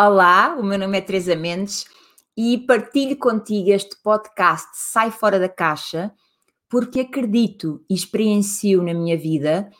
Olá, 0.00 0.56
o 0.58 0.64
meu 0.64 0.78
nome 0.78 0.96
é 0.96 1.02
Teresa 1.02 1.36
Mendes 1.36 1.84
e 2.34 2.56
partilho 2.56 3.14
contigo 3.14 3.70
este 3.70 3.94
podcast 4.02 4.66
Sai 4.72 5.10
Fora 5.10 5.38
da 5.38 5.50
Caixa 5.50 6.10
porque 6.68 7.00
acredito 7.00 7.84
e 7.90 7.94
experiencio 7.94 8.82
na 8.82 8.94
minha 8.94 9.18
vida 9.18 9.70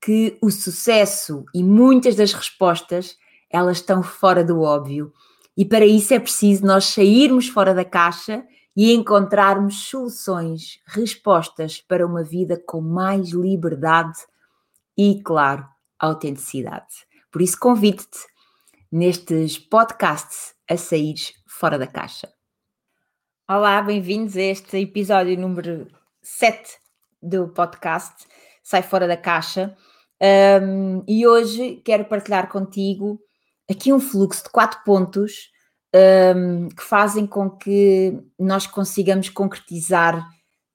que 0.00 0.38
o 0.40 0.52
sucesso 0.52 1.44
e 1.52 1.64
muitas 1.64 2.14
das 2.14 2.32
respostas 2.32 3.18
elas 3.50 3.78
estão 3.78 4.04
fora 4.04 4.44
do 4.44 4.60
óbvio 4.60 5.12
e 5.56 5.64
para 5.64 5.84
isso 5.84 6.14
é 6.14 6.20
preciso 6.20 6.64
nós 6.64 6.84
sairmos 6.84 7.48
fora 7.48 7.74
da 7.74 7.84
caixa 7.84 8.46
e 8.76 8.94
encontrarmos 8.94 9.88
soluções, 9.88 10.78
respostas 10.86 11.80
para 11.80 12.06
uma 12.06 12.22
vida 12.22 12.62
com 12.64 12.80
mais 12.80 13.30
liberdade 13.30 14.18
e, 14.96 15.20
claro, 15.22 15.66
autenticidade. 15.98 17.04
Por 17.32 17.42
isso 17.42 17.58
convido-te 17.58 18.33
nestes 18.94 19.58
podcasts 19.58 20.54
a 20.70 20.76
sair 20.76 21.16
fora 21.48 21.76
da 21.76 21.84
caixa. 21.84 22.32
Olá, 23.48 23.82
bem-vindos 23.82 24.36
a 24.36 24.42
este 24.42 24.76
episódio 24.76 25.36
número 25.36 25.88
7 26.22 26.78
do 27.20 27.48
podcast 27.48 28.24
Sai 28.62 28.84
Fora 28.84 29.08
da 29.08 29.16
Caixa. 29.16 29.76
Um, 30.62 31.02
e 31.08 31.26
hoje 31.26 31.82
quero 31.84 32.04
partilhar 32.04 32.48
contigo 32.48 33.18
aqui 33.68 33.92
um 33.92 33.98
fluxo 33.98 34.44
de 34.44 34.50
quatro 34.50 34.78
pontos 34.84 35.50
um, 36.36 36.68
que 36.68 36.84
fazem 36.84 37.26
com 37.26 37.50
que 37.50 38.16
nós 38.38 38.64
consigamos 38.64 39.28
concretizar 39.28 40.24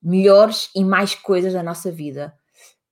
melhores 0.04 0.70
e 0.76 0.84
mais 0.84 1.16
coisas 1.16 1.54
na 1.54 1.64
nossa 1.64 1.90
vida. 1.90 2.34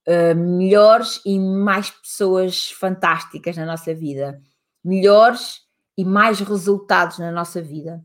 Uh, 0.07 0.33
melhores 0.33 1.19
e 1.25 1.37
mais 1.37 1.89
pessoas 1.89 2.71
fantásticas 2.71 3.57
na 3.57 3.65
nossa 3.65 3.93
vida 3.93 4.41
melhores 4.83 5.61
e 5.97 6.05
mais 6.05 6.39
resultados 6.39 7.19
na 7.19 7.31
nossa 7.31 7.61
vida. 7.61 8.03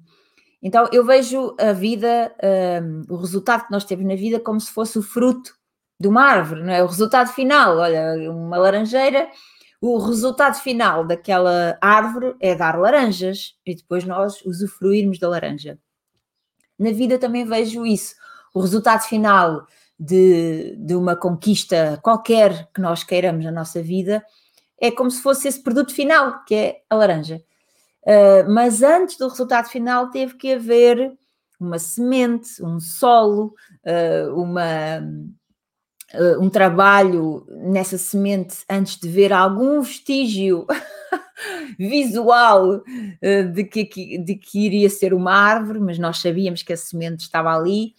Então 0.62 0.88
eu 0.92 1.04
vejo 1.04 1.56
a 1.58 1.72
vida, 1.72 2.34
um, 2.82 3.14
o 3.14 3.16
resultado 3.16 3.66
que 3.66 3.72
nós 3.72 3.84
temos 3.84 4.06
na 4.06 4.14
vida 4.14 4.38
como 4.38 4.60
se 4.60 4.70
fosse 4.70 4.98
o 4.98 5.02
fruto 5.02 5.54
de 5.98 6.08
uma 6.08 6.22
árvore, 6.22 6.62
não 6.62 6.72
é? 6.72 6.82
O 6.82 6.86
resultado 6.86 7.32
final, 7.32 7.78
olha, 7.78 8.30
uma 8.30 8.56
laranjeira, 8.56 9.28
o 9.80 9.98
resultado 9.98 10.54
final 10.54 11.04
daquela 11.04 11.76
árvore 11.80 12.36
é 12.40 12.54
dar 12.54 12.78
laranjas 12.78 13.56
e 13.66 13.74
depois 13.74 14.04
nós 14.04 14.40
usufruirmos 14.44 15.18
da 15.18 15.28
laranja. 15.28 15.78
Na 16.78 16.92
vida 16.92 17.18
também 17.18 17.44
vejo 17.44 17.84
isso. 17.84 18.14
O 18.54 18.60
resultado 18.60 19.02
final 19.02 19.66
de, 19.98 20.76
de 20.76 20.94
uma 20.94 21.16
conquista 21.16 21.98
qualquer 22.02 22.68
que 22.72 22.80
nós 22.80 23.02
queiramos 23.02 23.44
na 23.44 23.52
nossa 23.52 23.82
vida 23.82 24.24
é 24.82 24.90
como 24.90 25.08
se 25.08 25.22
fosse 25.22 25.46
esse 25.46 25.62
produto 25.62 25.94
final, 25.94 26.44
que 26.44 26.54
é 26.56 26.80
a 26.90 26.96
laranja. 26.96 27.40
Uh, 28.02 28.50
mas 28.50 28.82
antes 28.82 29.16
do 29.16 29.28
resultado 29.28 29.68
final 29.68 30.10
teve 30.10 30.34
que 30.34 30.54
haver 30.54 31.16
uma 31.60 31.78
semente, 31.78 32.60
um 32.60 32.80
solo, 32.80 33.54
uh, 33.86 34.34
uma, 34.34 34.98
uh, 36.12 36.42
um 36.42 36.50
trabalho 36.50 37.46
nessa 37.48 37.96
semente 37.96 38.64
antes 38.68 38.98
de 38.98 39.08
ver 39.08 39.32
algum 39.32 39.80
vestígio 39.80 40.66
visual 41.78 42.82
de 43.54 43.64
que, 43.64 44.18
de 44.18 44.34
que 44.34 44.66
iria 44.66 44.90
ser 44.90 45.14
uma 45.14 45.32
árvore, 45.32 45.78
mas 45.78 45.96
nós 45.96 46.18
sabíamos 46.18 46.64
que 46.64 46.72
a 46.72 46.76
semente 46.76 47.22
estava 47.22 47.56
ali. 47.56 47.94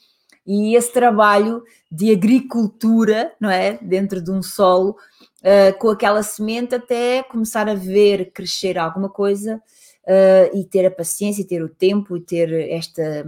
E 0.45 0.75
esse 0.75 0.91
trabalho 0.91 1.63
de 1.89 2.11
agricultura, 2.11 3.33
não 3.39 3.49
é? 3.49 3.77
Dentro 3.81 4.21
de 4.21 4.29
um 4.29 4.43
solo, 4.43 4.97
uh, 5.43 5.77
com 5.77 5.89
aquela 5.89 6.23
semente 6.23 6.73
até 6.73 7.21
começar 7.23 7.67
a 7.67 7.75
ver 7.75 8.31
crescer 8.31 8.77
alguma 8.77 9.09
coisa 9.09 9.61
uh, 10.03 10.57
e 10.57 10.63
ter 10.63 10.85
a 10.85 10.91
paciência, 10.91 11.41
e 11.41 11.47
ter 11.47 11.61
o 11.61 11.69
tempo 11.69 12.15
e 12.15 12.21
ter 12.21 12.51
esta, 12.69 13.25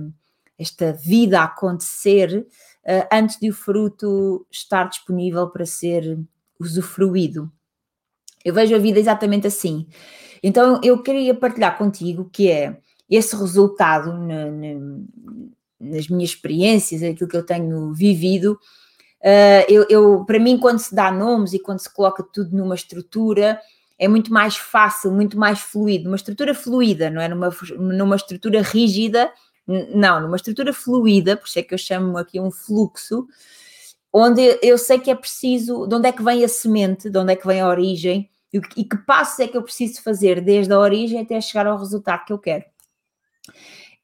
esta 0.57 0.94
vida 0.94 1.41
a 1.41 1.45
acontecer 1.45 2.47
uh, 2.85 3.07
antes 3.12 3.39
de 3.39 3.50
o 3.50 3.53
fruto 3.53 4.45
estar 4.50 4.85
disponível 4.85 5.50
para 5.50 5.66
ser 5.66 6.17
usufruído. 6.59 7.51
Eu 8.44 8.53
vejo 8.53 8.75
a 8.75 8.79
vida 8.79 9.00
exatamente 9.00 9.47
assim. 9.47 9.88
Então 10.41 10.79
eu 10.84 11.01
queria 11.01 11.34
partilhar 11.34 11.78
contigo 11.78 12.29
que 12.31 12.50
é 12.50 12.78
esse 13.09 13.35
resultado 13.35 14.13
na, 14.13 14.45
na, 14.51 15.00
nas 15.79 16.07
minhas 16.07 16.29
experiências, 16.31 17.03
aquilo 17.03 17.29
que 17.29 17.38
eu 17.38 17.45
tenho 17.45 17.94
vivido, 17.94 18.59
Uh, 19.25 19.66
eu, 19.68 19.88
eu, 19.90 20.24
para 20.24 20.38
mim, 20.38 20.56
quando 20.56 20.78
se 20.78 20.94
dá 20.94 21.12
nomes 21.12 21.53
e 21.53 21.59
quando 21.59 21.80
se 21.80 21.91
coloca 21.91 22.22
tudo 22.22 22.56
numa 22.56 22.75
estrutura, 22.75 23.59
é 23.97 24.08
muito 24.08 24.31
mais 24.31 24.56
fácil, 24.56 25.12
muito 25.12 25.36
mais 25.36 25.59
fluido. 25.59 26.08
Uma 26.08 26.16
estrutura 26.16 26.53
fluida, 26.53 27.09
não 27.09 27.19
é? 27.19 27.28
Numa, 27.28 27.50
numa 27.75 28.16
estrutura 28.16 28.62
rígida, 28.62 29.31
não, 29.68 30.22
numa 30.22 30.36
estrutura 30.36 30.72
fluida, 30.72 31.36
por 31.36 31.47
isso 31.47 31.58
é 31.58 31.63
que 31.63 31.74
eu 31.74 31.78
chamo 31.78 32.18
aqui 32.19 32.40
um 32.40 32.52
fluxo, 32.52 33.28
onde 34.13 34.59
eu 34.62 34.78
sei 34.78 35.00
que 35.00 35.09
é 35.09 35.16
preciso, 35.16 35.88
de 35.88 35.96
onde 35.96 36.07
é 36.07 36.12
que 36.12 36.24
vem 36.24 36.44
a 36.44 36.47
semente, 36.47 37.09
de 37.09 37.18
onde 37.18 37.34
é 37.34 37.36
que 37.36 37.47
vem 37.47 37.62
a 37.62 37.68
origem 37.68 38.30
e, 38.53 38.62
e 38.78 38.84
que 38.84 38.97
passos 38.97 39.40
é 39.40 39.47
que 39.47 39.57
eu 39.57 39.63
preciso 39.63 40.03
fazer 40.03 40.40
desde 40.40 40.72
a 40.72 40.80
origem 40.80 41.19
até 41.19 41.42
chegar 41.42 41.66
ao 41.66 41.80
resultado 41.80 42.25
que 42.25 42.34
eu 42.34 42.38
quero. 42.38 42.63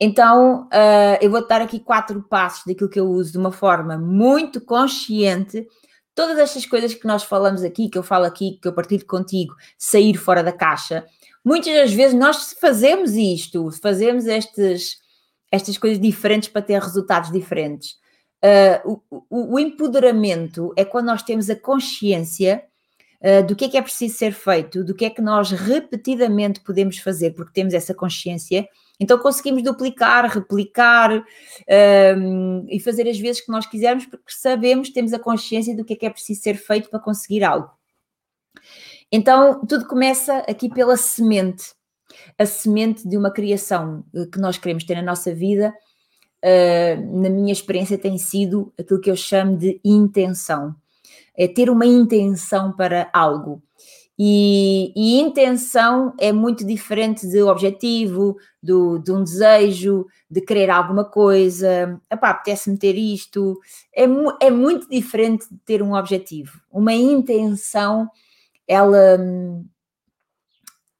Então, 0.03 0.63
uh, 0.63 1.17
eu 1.21 1.29
vou 1.29 1.47
dar 1.47 1.61
aqui 1.61 1.79
quatro 1.79 2.23
passos 2.23 2.63
daquilo 2.65 2.89
que 2.89 2.99
eu 2.99 3.07
uso 3.07 3.33
de 3.33 3.37
uma 3.37 3.51
forma 3.51 3.99
muito 3.99 4.59
consciente. 4.59 5.67
Todas 6.15 6.39
estas 6.39 6.65
coisas 6.65 6.95
que 6.95 7.05
nós 7.05 7.23
falamos 7.23 7.61
aqui, 7.61 7.87
que 7.87 7.99
eu 7.99 8.01
falo 8.01 8.25
aqui, 8.25 8.57
que 8.59 8.67
eu 8.67 8.73
partilho 8.73 9.05
contigo, 9.05 9.53
sair 9.77 10.15
fora 10.17 10.41
da 10.41 10.51
caixa, 10.51 11.05
muitas 11.45 11.71
das 11.75 11.93
vezes 11.93 12.17
nós 12.17 12.53
fazemos 12.59 13.11
isto, 13.11 13.69
fazemos 13.79 14.25
estes, 14.25 14.97
estas 15.51 15.77
coisas 15.77 16.01
diferentes 16.01 16.49
para 16.49 16.63
ter 16.63 16.81
resultados 16.81 17.31
diferentes. 17.31 17.91
Uh, 18.43 19.03
o, 19.11 19.25
o, 19.29 19.53
o, 19.53 19.59
empoderamento 19.59 20.73
é 20.75 20.83
quando 20.83 21.05
nós 21.05 21.21
temos 21.21 21.47
a 21.47 21.55
consciência 21.55 22.63
uh, 23.21 23.45
do 23.45 23.55
que 23.55 23.65
é 23.65 23.69
que 23.69 23.77
é 23.77 23.81
preciso 23.83 24.17
ser 24.17 24.33
feito, 24.33 24.83
do 24.83 24.95
que 24.95 25.05
é 25.05 25.11
que 25.11 25.21
nós 25.21 25.51
repetidamente 25.51 26.59
podemos 26.61 26.97
fazer, 26.97 27.35
porque 27.35 27.53
temos 27.53 27.75
essa 27.75 27.93
consciência 27.93 28.67
então 29.01 29.17
conseguimos 29.17 29.63
duplicar, 29.63 30.29
replicar 30.31 31.25
um, 32.15 32.67
e 32.69 32.79
fazer 32.79 33.09
as 33.09 33.19
vezes 33.19 33.41
que 33.41 33.51
nós 33.51 33.65
quisermos, 33.65 34.05
porque 34.05 34.25
sabemos, 34.27 34.91
temos 34.91 35.11
a 35.11 35.17
consciência 35.17 35.75
do 35.75 35.83
que 35.83 35.93
é 35.93 35.95
que 35.95 36.05
é 36.05 36.09
preciso 36.11 36.39
ser 36.43 36.53
feito 36.53 36.87
para 36.87 36.99
conseguir 36.99 37.43
algo. 37.43 37.71
Então 39.11 39.65
tudo 39.65 39.87
começa 39.87 40.37
aqui 40.47 40.69
pela 40.69 40.95
semente, 40.95 41.73
a 42.37 42.45
semente 42.45 43.09
de 43.09 43.17
uma 43.17 43.31
criação 43.31 44.05
eh, 44.13 44.27
que 44.31 44.39
nós 44.39 44.59
queremos 44.59 44.83
ter 44.83 44.93
na 44.93 45.01
nossa 45.01 45.33
vida. 45.33 45.73
Uh, 46.43 47.21
na 47.21 47.29
minha 47.29 47.53
experiência, 47.53 47.99
tem 47.99 48.17
sido 48.17 48.73
aquilo 48.79 48.99
que 48.99 49.11
eu 49.11 49.15
chamo 49.15 49.55
de 49.57 49.79
intenção. 49.85 50.75
É 51.37 51.47
ter 51.47 51.69
uma 51.69 51.85
intenção 51.85 52.71
para 52.75 53.09
algo. 53.13 53.61
E, 54.23 54.93
e, 54.95 55.19
intenção 55.19 56.13
é 56.19 56.31
muito 56.31 56.63
diferente 56.63 57.27
de 57.27 57.41
objetivo, 57.41 58.37
do, 58.61 58.99
de 58.99 59.11
um 59.11 59.23
desejo, 59.23 60.05
de 60.29 60.41
querer 60.41 60.69
alguma 60.69 61.03
coisa. 61.03 61.99
Epá, 62.07 62.29
apetece-me 62.29 62.77
ter 62.77 62.95
isto. 62.95 63.59
É, 63.91 64.03
é 64.39 64.51
muito 64.51 64.87
diferente 64.87 65.49
de 65.49 65.57
ter 65.65 65.81
um 65.81 65.95
objetivo. 65.95 66.61
Uma 66.71 66.93
intenção, 66.93 68.07
ela, 68.67 69.17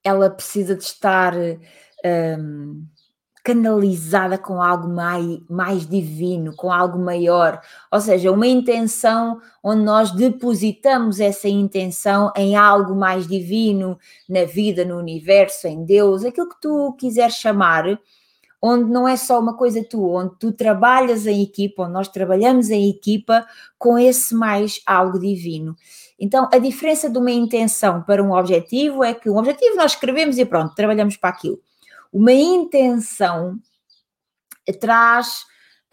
ela 0.03 0.27
precisa 0.27 0.75
de 0.75 0.83
estar. 0.83 1.35
Um, 2.03 2.87
canalizada 3.43 4.37
com 4.37 4.61
algo 4.61 4.87
mais, 4.87 5.39
mais 5.49 5.87
divino, 5.87 6.55
com 6.55 6.71
algo 6.71 6.99
maior, 6.99 7.59
ou 7.91 7.99
seja, 7.99 8.31
uma 8.31 8.47
intenção 8.47 9.39
onde 9.63 9.81
nós 9.83 10.11
depositamos 10.11 11.19
essa 11.19 11.49
intenção 11.49 12.31
em 12.35 12.55
algo 12.55 12.95
mais 12.95 13.27
divino, 13.27 13.97
na 14.29 14.43
vida, 14.45 14.85
no 14.85 14.97
universo, 14.97 15.67
em 15.67 15.83
Deus, 15.83 16.23
aquilo 16.23 16.49
que 16.49 16.61
tu 16.61 16.93
quiseres 16.99 17.35
chamar, 17.35 17.99
onde 18.61 18.91
não 18.91 19.07
é 19.07 19.17
só 19.17 19.39
uma 19.39 19.57
coisa 19.57 19.83
tua, 19.83 20.23
onde 20.23 20.35
tu 20.39 20.51
trabalhas 20.51 21.25
em 21.25 21.41
equipa, 21.41 21.83
onde 21.83 21.93
nós 21.93 22.07
trabalhamos 22.07 22.69
em 22.69 22.89
equipa 22.89 23.45
com 23.77 23.97
esse 23.97 24.35
mais 24.35 24.81
algo 24.85 25.19
divino. 25.19 25.75
Então, 26.19 26.47
a 26.53 26.59
diferença 26.59 27.09
de 27.09 27.17
uma 27.17 27.31
intenção 27.31 28.03
para 28.03 28.21
um 28.21 28.31
objetivo 28.31 29.03
é 29.03 29.15
que 29.15 29.27
um 29.31 29.37
objetivo 29.37 29.75
nós 29.75 29.93
escrevemos 29.93 30.37
e 30.37 30.45
pronto, 30.45 30.75
trabalhamos 30.75 31.17
para 31.17 31.31
aquilo 31.31 31.59
uma 32.11 32.33
intenção 32.33 33.59
traz 34.79 35.43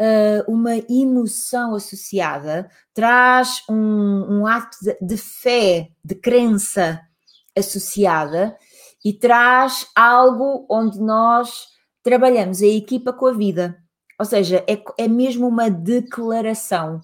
uh, 0.01 0.53
uma 0.53 0.77
emoção 0.89 1.75
associada, 1.75 2.71
traz 2.95 3.63
um, 3.69 4.41
um 4.41 4.47
ato 4.47 4.77
de, 4.83 4.97
de 5.01 5.17
fé, 5.17 5.91
de 6.05 6.15
crença 6.15 7.01
associada 7.57 8.57
e 9.05 9.13
traz 9.13 9.87
algo 9.95 10.67
onde 10.71 11.01
nós 11.01 11.69
trabalhamos 12.03 12.63
a 12.63 12.67
equipa 12.67 13.13
com 13.13 13.27
a 13.27 13.33
vida. 13.33 13.77
Ou 14.19 14.25
seja, 14.25 14.65
é, 14.69 14.83
é 14.99 15.09
mesmo 15.09 15.47
uma 15.47 15.71
declaração, 15.71 17.01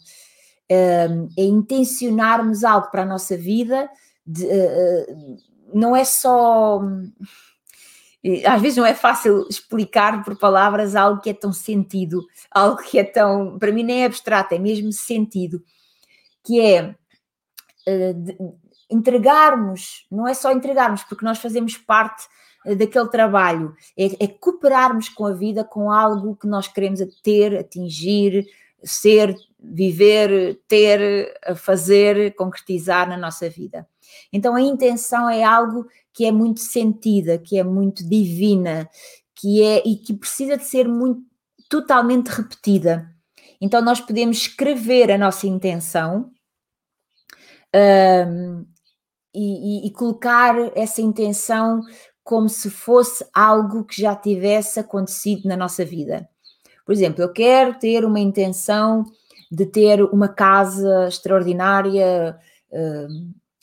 é, 0.69 1.06
é 1.38 1.44
intencionarmos 1.44 2.64
algo 2.64 2.90
para 2.90 3.02
a 3.02 3.06
nossa 3.06 3.37
vida, 3.37 3.88
de, 4.26 4.44
uh, 4.46 5.37
não 5.72 5.94
é 5.94 6.05
só 6.05 6.81
às 8.47 8.61
vezes 8.62 8.79
não 8.79 8.87
é 8.87 8.94
fácil 8.94 9.47
explicar 9.50 10.25
por 10.25 10.38
palavras 10.38 10.97
algo 10.97 11.21
que 11.21 11.29
é 11.29 11.35
tão 11.35 11.53
sentido, 11.53 12.25
algo 12.50 12.82
que 12.82 12.99
é 12.99 13.05
tão, 13.05 13.59
para 13.59 13.71
mim 13.71 13.82
nem 13.82 14.03
é 14.03 14.06
abstrato, 14.06 14.55
é 14.55 14.59
mesmo 14.59 14.91
sentido, 14.93 15.62
que 16.43 16.59
é 16.59 16.94
uh, 17.87 18.59
entregarmos, 18.91 20.06
não 20.11 20.26
é 20.26 20.32
só 20.32 20.50
entregarmos, 20.53 21.03
porque 21.05 21.25
nós 21.25 21.38
fazemos 21.38 21.76
parte 21.76 22.26
uh, 22.65 22.75
daquele 22.75 23.09
trabalho, 23.09 23.75
é, 23.97 24.25
é, 24.25 24.29
cooperarmos 24.29 25.11
com 25.11 25.27
a 25.27 25.32
vida, 25.32 25.62
com 25.62 25.93
algo 25.93 26.35
que 26.35 26.47
nós 26.47 26.67
queremos 26.67 27.00
ter, 27.23 27.59
atingir, 27.59 28.47
ser, 28.82 29.37
viver, 29.61 30.62
ter, 30.67 31.35
fazer, 31.56 32.35
concretizar 32.35 33.06
na 33.06 33.19
nossa 33.19 33.50
vida. 33.50 33.87
Então 34.33 34.55
a 34.55 34.61
intenção 34.61 35.29
é 35.29 35.43
algo 35.43 35.87
que 36.12 36.25
é 36.25 36.33
muito 36.33 36.61
sentida, 36.61 37.39
que 37.39 37.59
é 37.59 37.65
muito 37.65 38.09
divina, 38.09 38.89
que 39.35 39.62
é 39.62 39.83
e 39.85 39.97
que 39.97 40.15
precisa 40.15 40.56
de 40.56 40.65
ser 40.65 40.89
muito 40.89 41.23
totalmente 41.69 42.29
repetida. 42.29 43.11
Então 43.61 43.83
nós 43.83 44.01
podemos 44.01 44.37
escrever 44.39 45.11
a 45.11 45.19
nossa 45.19 45.47
intenção 45.47 46.31
um, 47.75 48.65
e, 49.35 49.85
e, 49.85 49.87
e 49.89 49.91
colocar 49.91 50.55
essa 50.77 51.01
intenção 51.01 51.81
como 52.23 52.49
se 52.49 52.71
fosse 52.71 53.27
algo 53.35 53.85
que 53.85 54.01
já 54.01 54.15
tivesse 54.15 54.81
acontecido 54.81 55.49
na 55.49 55.56
nossa 55.56 55.85
vida. 55.85 56.29
Por 56.87 56.93
exemplo, 56.93 57.23
eu 57.23 57.33
quero 57.33 57.79
ter 57.79 58.05
uma 58.05 58.21
intenção 58.21 59.05
de 59.51 59.67
ter 59.67 60.03
uma 60.05 60.29
casa 60.29 61.09
extraordinária, 61.09 62.39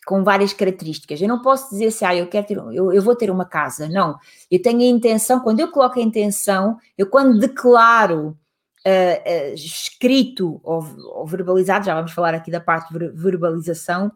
com 0.06 0.24
várias 0.24 0.54
características. 0.54 1.22
Eu 1.22 1.28
não 1.28 1.42
posso 1.42 1.70
dizer 1.70 1.88
assim, 1.88 2.06
ah, 2.06 2.16
eu 2.16 2.28
quero 2.28 2.48
ter, 2.48 2.58
eu, 2.58 2.92
eu 2.92 3.02
vou 3.02 3.16
ter 3.16 3.30
uma 3.30 3.46
casa. 3.46 3.88
Não. 3.88 4.18
Eu 4.50 4.62
tenho 4.62 4.82
a 4.82 4.86
intenção, 4.86 5.40
quando 5.40 5.60
eu 5.60 5.72
coloco 5.72 6.00
a 6.00 6.02
intenção, 6.02 6.78
eu 6.98 7.08
quando 7.08 7.40
declaro 7.40 8.38
uh, 8.86 9.52
uh, 9.52 9.54
escrito 9.54 10.60
ou, 10.64 10.84
ou, 11.16 11.26
verbalizado, 11.26 11.86
já 11.86 11.94
vamos 11.94 12.12
falar 12.12 12.34
aqui 12.34 12.50
da 12.50 12.60
parte 12.60 12.92
de 12.92 13.10
verbalização, 13.10 14.12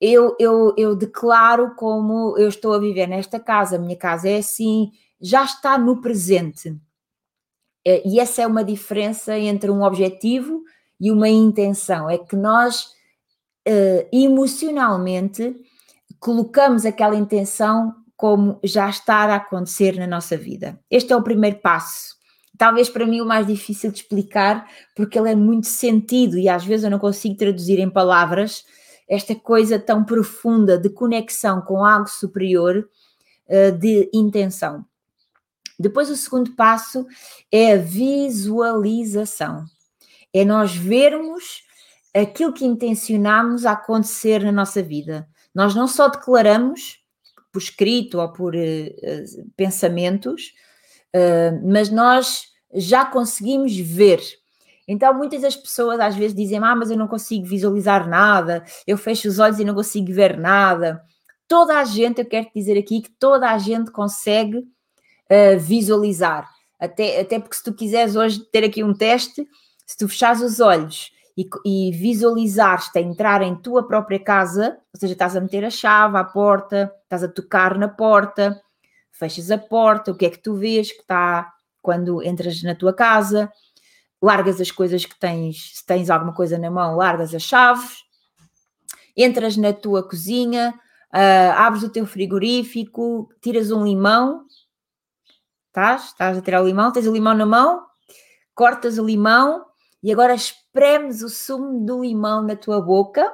eu, 0.00 0.36
eu, 0.38 0.74
eu 0.76 0.94
declaro 0.94 1.74
como 1.74 2.36
eu 2.36 2.48
estou 2.48 2.74
a 2.74 2.78
viver 2.78 3.06
nesta 3.06 3.40
casa, 3.40 3.76
a 3.76 3.78
minha 3.78 3.96
casa 3.96 4.28
é 4.28 4.36
assim, 4.36 4.90
já 5.18 5.44
está 5.44 5.78
no 5.78 6.00
presente. 6.02 6.70
Uh, 7.86 8.02
e 8.04 8.20
essa 8.20 8.42
é 8.42 8.46
uma 8.46 8.62
diferença 8.62 9.38
entre 9.38 9.70
um 9.70 9.82
objetivo 9.82 10.62
e 11.00 11.10
uma 11.10 11.28
intenção. 11.28 12.10
É 12.10 12.18
que 12.18 12.36
nós 12.36 12.95
uh, 13.66 14.08
emocionalmente 14.12 15.56
colocamos 16.18 16.86
aquela 16.86 17.16
intenção 17.16 17.94
como 18.16 18.58
já 18.64 18.88
está 18.88 19.24
a 19.24 19.36
acontecer 19.36 19.98
na 19.98 20.06
nossa 20.06 20.36
vida. 20.36 20.80
Este 20.90 21.12
é 21.12 21.16
o 21.16 21.22
primeiro 21.22 21.58
passo. 21.58 22.16
Talvez 22.56 22.88
para 22.88 23.06
mim 23.06 23.20
o 23.20 23.26
mais 23.26 23.46
difícil 23.46 23.90
de 23.92 23.98
explicar, 23.98 24.66
porque 24.94 25.18
ele 25.18 25.30
é 25.30 25.34
muito 25.34 25.66
sentido 25.66 26.38
e 26.38 26.48
às 26.48 26.64
vezes 26.64 26.84
eu 26.84 26.90
não 26.90 26.98
consigo 26.98 27.36
traduzir 27.36 27.78
em 27.78 27.90
palavras 27.90 28.64
esta 29.08 29.34
coisa 29.34 29.78
tão 29.78 30.02
profunda 30.02 30.78
de 30.78 30.88
conexão 30.88 31.60
com 31.60 31.84
algo 31.84 32.08
superior, 32.08 32.88
uh, 33.48 33.72
de 33.78 34.10
intenção. 34.12 34.84
Depois, 35.78 36.08
o 36.08 36.16
segundo 36.16 36.56
passo 36.56 37.06
é 37.52 37.74
a 37.74 37.76
visualização. 37.76 39.66
É 40.32 40.44
nós 40.44 40.74
vermos 40.74 41.65
aquilo 42.22 42.52
que 42.52 42.64
intencionamos 42.64 43.66
a 43.66 43.72
acontecer 43.72 44.42
na 44.42 44.52
nossa 44.52 44.82
vida. 44.82 45.28
Nós 45.54 45.74
não 45.74 45.86
só 45.86 46.08
declaramos 46.08 46.98
por 47.52 47.60
escrito 47.60 48.18
ou 48.18 48.32
por 48.32 48.54
uh, 48.54 49.50
pensamentos, 49.56 50.52
uh, 51.14 51.60
mas 51.70 51.90
nós 51.90 52.44
já 52.74 53.04
conseguimos 53.04 53.76
ver. 53.76 54.20
Então, 54.88 55.12
muitas 55.14 55.42
das 55.42 55.56
pessoas 55.56 55.98
às 56.00 56.14
vezes 56.14 56.34
dizem: 56.34 56.58
Ah, 56.58 56.76
mas 56.76 56.90
eu 56.90 56.96
não 56.96 57.08
consigo 57.08 57.46
visualizar 57.46 58.08
nada, 58.08 58.64
eu 58.86 58.96
fecho 58.96 59.28
os 59.28 59.38
olhos 59.38 59.58
e 59.58 59.64
não 59.64 59.74
consigo 59.74 60.12
ver 60.12 60.38
nada. 60.38 61.02
Toda 61.48 61.78
a 61.78 61.84
gente, 61.84 62.20
eu 62.20 62.26
quero 62.26 62.48
dizer 62.54 62.78
aqui 62.78 63.02
que 63.02 63.10
toda 63.10 63.50
a 63.50 63.58
gente 63.58 63.90
consegue 63.90 64.58
uh, 64.58 65.58
visualizar. 65.58 66.48
Até, 66.78 67.20
até 67.20 67.38
porque, 67.38 67.56
se 67.56 67.62
tu 67.62 67.72
quiseres 67.72 68.16
hoje 68.16 68.40
ter 68.50 68.64
aqui 68.64 68.82
um 68.82 68.92
teste, 68.92 69.46
se 69.86 69.96
tu 69.96 70.08
fechares 70.08 70.42
os 70.42 70.60
olhos 70.60 71.15
e, 71.36 71.48
e 71.64 71.92
visualizares-te 71.92 72.98
a 72.98 73.02
entrar 73.02 73.42
em 73.42 73.54
tua 73.54 73.86
própria 73.86 74.18
casa, 74.18 74.78
ou 74.92 74.98
seja, 74.98 75.12
estás 75.12 75.36
a 75.36 75.40
meter 75.40 75.64
a 75.64 75.70
chave 75.70 76.16
à 76.16 76.24
porta, 76.24 76.90
estás 77.02 77.22
a 77.22 77.28
tocar 77.28 77.76
na 77.76 77.88
porta, 77.88 78.60
fechas 79.12 79.50
a 79.50 79.58
porta, 79.58 80.10
o 80.10 80.16
que 80.16 80.24
é 80.24 80.30
que 80.30 80.42
tu 80.42 80.54
vês 80.54 80.90
que 80.90 81.00
está 81.00 81.52
quando 81.82 82.22
entras 82.22 82.62
na 82.62 82.74
tua 82.74 82.94
casa, 82.94 83.52
largas 84.20 84.60
as 84.60 84.70
coisas 84.70 85.04
que 85.04 85.18
tens, 85.18 85.76
se 85.76 85.86
tens 85.86 86.08
alguma 86.08 86.32
coisa 86.32 86.58
na 86.58 86.70
mão, 86.70 86.96
largas 86.96 87.34
as 87.34 87.42
chaves, 87.42 87.98
entras 89.14 89.56
na 89.56 89.72
tua 89.74 90.08
cozinha, 90.08 90.74
uh, 91.14 91.52
abres 91.58 91.82
o 91.82 91.90
teu 91.90 92.06
frigorífico, 92.06 93.28
tiras 93.42 93.70
um 93.70 93.84
limão, 93.84 94.46
estás, 95.68 96.06
estás 96.06 96.38
a 96.38 96.40
tirar 96.40 96.62
o 96.62 96.66
limão, 96.66 96.90
tens 96.90 97.06
o 97.06 97.12
limão 97.12 97.34
na 97.34 97.46
mão, 97.46 97.84
cortas 98.54 98.98
o 98.98 99.04
limão 99.04 99.66
e 100.06 100.12
agora 100.12 100.36
espremes 100.36 101.20
o 101.20 101.28
sumo 101.28 101.84
do 101.84 102.02
limão 102.02 102.40
na 102.40 102.54
tua 102.54 102.80
boca 102.80 103.28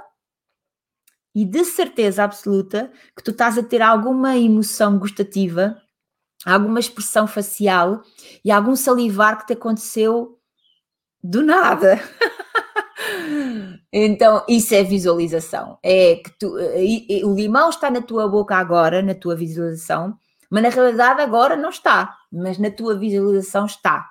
e 1.35 1.45
de 1.45 1.67
certeza 1.67 2.25
absoluta 2.25 2.91
que 3.15 3.23
tu 3.23 3.31
estás 3.31 3.59
a 3.59 3.63
ter 3.63 3.83
alguma 3.83 4.39
emoção 4.39 4.99
gustativa, 4.99 5.77
alguma 6.47 6.81
expressão 6.81 7.27
facial 7.27 8.01
e 8.43 8.51
algum 8.51 8.75
salivar 8.75 9.39
que 9.39 9.49
te 9.49 9.53
aconteceu 9.53 10.39
do 11.23 11.43
nada. 11.43 12.01
então, 13.93 14.43
isso 14.49 14.75
é 14.75 14.83
visualização. 14.83 15.79
É 15.83 16.17
que 16.25 16.31
tu, 16.39 16.55
o 16.55 17.35
limão 17.35 17.69
está 17.69 17.91
na 17.91 18.01
tua 18.01 18.27
boca 18.27 18.57
agora, 18.57 19.03
na 19.03 19.15
tua 19.15 19.37
visualização, 19.37 20.17
mas 20.49 20.63
na 20.63 20.71
realidade 20.71 21.21
agora 21.21 21.55
não 21.55 21.69
está, 21.69 22.17
mas 22.33 22.57
na 22.57 22.71
tua 22.71 22.99
visualização 22.99 23.67
está. 23.67 24.09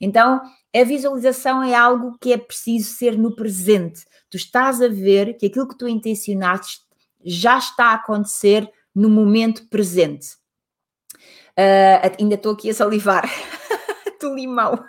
Então, 0.00 0.40
a 0.74 0.84
visualização 0.84 1.62
é 1.62 1.74
algo 1.74 2.16
que 2.20 2.32
é 2.32 2.38
preciso 2.38 2.92
ser 2.94 3.18
no 3.18 3.34
presente. 3.34 4.04
Tu 4.30 4.36
estás 4.36 4.80
a 4.80 4.88
ver 4.88 5.36
que 5.36 5.46
aquilo 5.46 5.68
que 5.68 5.76
tu 5.76 5.88
intencionaste 5.88 6.80
já 7.24 7.58
está 7.58 7.86
a 7.86 7.94
acontecer 7.94 8.70
no 8.94 9.10
momento 9.10 9.68
presente. 9.68 10.38
Uh, 11.58 12.14
ainda 12.18 12.36
estou 12.36 12.52
aqui 12.52 12.70
a 12.70 12.74
salivar 12.74 13.28
do 14.20 14.34
limão. 14.34 14.82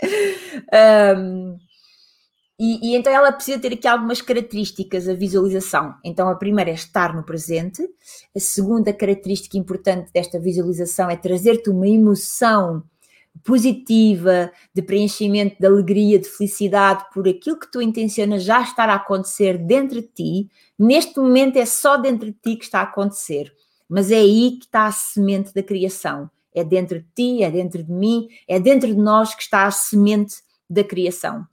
um, 1.16 1.58
e, 2.60 2.92
e, 2.92 2.96
então 2.96 3.12
ela 3.12 3.32
precisa 3.32 3.58
ter 3.58 3.72
aqui 3.72 3.88
algumas 3.88 4.20
características, 4.20 5.08
a 5.08 5.14
visualização. 5.14 5.94
Então 6.04 6.28
a 6.28 6.36
primeira 6.36 6.70
é 6.70 6.74
estar 6.74 7.14
no 7.14 7.24
presente, 7.24 7.82
a 8.36 8.38
segunda 8.38 8.92
característica 8.92 9.56
importante 9.56 10.12
desta 10.12 10.38
visualização 10.38 11.10
é 11.10 11.16
trazer-te 11.16 11.70
uma 11.70 11.88
emoção 11.88 12.84
positiva, 13.44 14.52
de 14.74 14.82
preenchimento, 14.82 15.56
de 15.58 15.66
alegria, 15.66 16.18
de 16.18 16.28
felicidade 16.28 17.04
por 17.12 17.26
aquilo 17.26 17.58
que 17.58 17.70
tu 17.70 17.80
intencionas 17.80 18.44
já 18.44 18.62
estar 18.62 18.88
a 18.88 18.94
acontecer 18.94 19.58
dentro 19.58 20.00
de 20.00 20.08
ti, 20.08 20.50
neste 20.78 21.18
momento 21.18 21.56
é 21.56 21.66
só 21.66 21.96
dentro 21.96 22.26
de 22.26 22.38
ti 22.38 22.56
que 22.56 22.64
está 22.64 22.80
a 22.80 22.84
acontecer. 22.84 23.52
Mas 23.88 24.10
é 24.10 24.16
aí 24.16 24.58
que 24.58 24.66
está 24.66 24.86
a 24.86 24.92
semente 24.92 25.52
da 25.52 25.62
criação. 25.62 26.30
É 26.54 26.62
dentro 26.62 27.00
de 27.00 27.06
ti, 27.14 27.42
é 27.42 27.50
dentro 27.50 27.82
de 27.82 27.90
mim, 27.90 28.28
é 28.46 28.60
dentro 28.60 28.88
de 28.88 29.00
nós 29.00 29.34
que 29.34 29.42
está 29.42 29.66
a 29.66 29.70
semente 29.70 30.36
da 30.68 30.84
criação. 30.84 31.46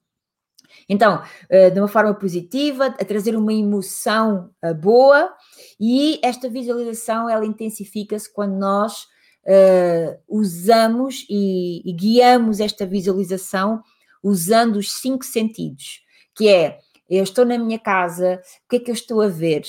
Então, 0.87 1.21
eh, 1.49 1.69
de 1.69 1.79
uma 1.79 1.87
forma 1.87 2.13
positiva, 2.13 2.87
a 2.87 3.05
trazer 3.05 3.35
uma 3.35 3.53
emoção 3.53 4.49
eh, 4.61 4.73
boa, 4.73 5.33
e 5.79 6.19
esta 6.23 6.49
visualização 6.49 7.29
ela 7.29 7.45
intensifica-se 7.45 8.31
quando 8.31 8.57
nós 8.57 9.07
uh, 9.45 10.19
usamos 10.27 11.25
e, 11.29 11.81
e, 11.89 11.93
guiamos 11.93 12.59
esta 12.59 12.85
visualização 12.85 13.81
usando 14.23 14.77
os 14.77 14.93
cinco 14.93 15.25
sentidos, 15.25 16.01
que 16.35 16.47
é 16.47 16.79
eu 17.09 17.23
estou 17.23 17.45
na 17.45 17.57
minha 17.57 17.79
casa, 17.79 18.41
o 18.65 18.69
que 18.69 18.75
é 18.75 18.79
que 18.79 18.91
eu 18.91 18.93
estou 18.93 19.21
a 19.21 19.27
ver? 19.27 19.63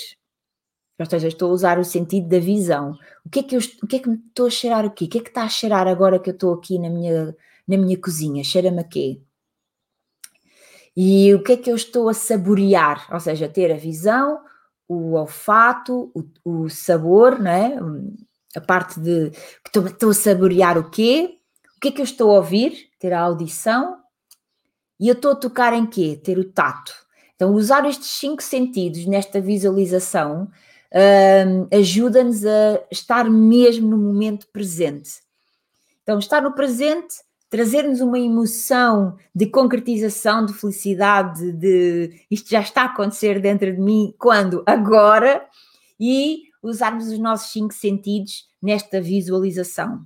Ou 0.98 1.06
seja, 1.06 1.28
estou 1.28 1.50
a 1.50 1.54
usar 1.54 1.78
o 1.78 1.84
sentido 1.84 2.28
da 2.28 2.38
visão. 2.38 2.98
O 3.24 3.30
que 3.30 3.40
é 3.40 3.42
que 3.42 3.56
eu 3.56 3.60
o 3.82 3.86
que 3.86 3.96
é 3.96 3.98
que 3.98 4.10
estou 4.10 4.46
a 4.46 4.50
cheirar 4.50 4.84
aqui? 4.84 5.06
O 5.06 5.08
que 5.08 5.18
é 5.18 5.22
que 5.22 5.30
está 5.30 5.44
a 5.44 5.48
cheirar 5.48 5.88
agora 5.88 6.18
que 6.18 6.28
eu 6.28 6.34
estou 6.34 6.52
aqui 6.52 6.78
na 6.78 6.90
minha, 6.90 7.34
na 7.66 7.78
minha 7.78 7.98
cozinha? 7.98 8.44
Cheira-me 8.44 8.80
a 8.80 8.84
quê? 8.84 9.22
E 10.94 11.32
o 11.34 11.42
que 11.42 11.52
é 11.52 11.56
que 11.56 11.70
eu 11.70 11.76
estou 11.76 12.08
a 12.10 12.14
saborear? 12.14 13.08
Ou 13.10 13.20
seja, 13.20 13.48
ter 13.48 13.72
a 13.72 13.76
visão, 13.76 14.40
o 14.86 15.12
olfato, 15.14 16.12
o, 16.14 16.64
o 16.64 16.68
sabor, 16.68 17.38
não 17.38 17.50
é? 17.50 17.78
A 18.56 18.60
parte 18.60 18.98
de 19.00 19.30
que 19.30 19.78
estou, 19.78 20.10
a 20.10 20.14
saborear 20.14 20.78
o 20.78 20.90
quê? 20.90 21.38
O 21.76 21.80
que 21.80 21.88
é 21.88 21.92
que 21.92 22.00
eu 22.00 22.04
estou 22.04 22.30
a 22.30 22.34
ouvir? 22.34 22.90
Ter 22.98 23.12
a 23.12 23.20
audição. 23.20 23.98
E 24.98 25.08
eu 25.08 25.14
estou 25.14 25.32
a 25.32 25.36
tocar 25.36 25.72
em 25.72 25.86
quê? 25.86 26.20
Ter 26.22 26.38
o 26.38 26.44
tato. 26.44 26.92
Então, 27.34 27.54
usar 27.54 27.88
estes 27.88 28.08
cinco 28.08 28.42
sentidos 28.42 29.06
nesta 29.06 29.40
visualização 29.40 30.44
uh, 30.92 31.68
ajuda-nos 31.74 32.44
a 32.44 32.82
estar 32.90 33.30
mesmo 33.30 33.88
no 33.88 33.96
momento 33.96 34.46
presente. 34.52 35.10
Então, 36.02 36.18
estar 36.18 36.42
no 36.42 36.54
presente, 36.54 37.14
trazer-nos 37.48 38.00
uma 38.00 38.18
emoção 38.18 39.16
de 39.34 39.46
concretização, 39.46 40.44
de 40.44 40.52
felicidade, 40.52 41.52
de 41.52 42.26
isto 42.30 42.50
já 42.50 42.60
está 42.60 42.82
a 42.82 42.86
acontecer 42.86 43.40
dentro 43.40 43.72
de 43.72 43.80
mim, 43.80 44.14
quando? 44.18 44.62
Agora, 44.66 45.46
e 45.98 46.49
usarmos 46.62 47.08
os 47.08 47.18
nossos 47.18 47.52
cinco 47.52 47.74
sentidos 47.74 48.48
nesta 48.62 49.00
visualização. 49.00 50.04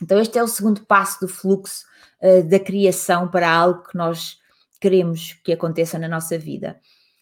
Então, 0.00 0.20
este 0.20 0.38
é 0.38 0.42
o 0.42 0.48
segundo 0.48 0.84
passo 0.84 1.20
do 1.20 1.28
fluxo 1.28 1.84
uh, 2.22 2.42
da 2.48 2.58
criação 2.58 3.28
para 3.28 3.50
algo 3.50 3.82
que 3.82 3.96
nós 3.96 4.38
queremos 4.80 5.32
que 5.44 5.52
aconteça 5.52 5.98
na 5.98 6.08
nossa 6.08 6.38
vida. 6.38 6.78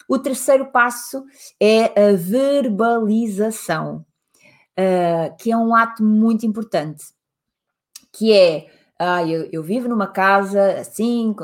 O 0.08 0.18
terceiro 0.18 0.66
passo 0.66 1.24
é 1.60 1.84
a 1.84 2.16
verbalização, 2.16 4.04
uh, 4.78 5.36
que 5.38 5.50
é 5.50 5.56
um 5.56 5.74
ato 5.74 6.02
muito 6.02 6.44
importante, 6.44 7.04
que 8.12 8.32
é 8.32 8.68
ah, 8.98 9.26
eu, 9.26 9.48
eu, 9.52 9.62
vivo 9.62 9.88
numa 9.88 10.06
casa 10.06 10.78
assim, 10.78 11.34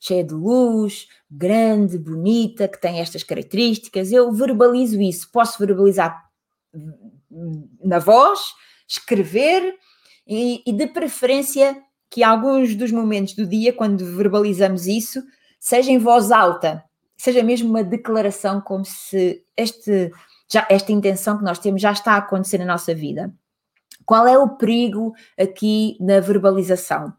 cheia 0.00 0.24
de 0.24 0.32
luz, 0.32 1.06
grande, 1.30 1.98
bonita, 1.98 2.66
que 2.66 2.80
tem 2.80 2.98
estas 2.98 3.22
características. 3.22 4.10
Eu 4.10 4.32
verbalizo 4.32 5.00
isso. 5.00 5.30
Posso 5.30 5.58
verbalizar 5.58 6.23
na 7.82 7.98
voz, 7.98 8.40
escrever 8.88 9.74
e, 10.26 10.62
e 10.66 10.72
de 10.72 10.86
preferência 10.86 11.76
que 12.10 12.22
alguns 12.22 12.74
dos 12.74 12.92
momentos 12.92 13.34
do 13.34 13.46
dia, 13.46 13.72
quando 13.72 14.04
verbalizamos 14.16 14.86
isso, 14.86 15.22
seja 15.58 15.90
em 15.90 15.98
voz 15.98 16.30
alta, 16.30 16.84
seja 17.16 17.42
mesmo 17.42 17.70
uma 17.70 17.82
declaração 17.82 18.60
como 18.60 18.84
se 18.84 19.42
este, 19.56 20.12
já, 20.50 20.66
esta 20.70 20.92
intenção 20.92 21.38
que 21.38 21.44
nós 21.44 21.58
temos 21.58 21.80
já 21.80 21.92
está 21.92 22.12
a 22.12 22.18
acontecer 22.18 22.58
na 22.58 22.66
nossa 22.66 22.94
vida. 22.94 23.34
Qual 24.04 24.26
é 24.26 24.36
o 24.38 24.56
perigo 24.56 25.12
aqui 25.38 25.96
na 26.00 26.20
verbalização? 26.20 27.12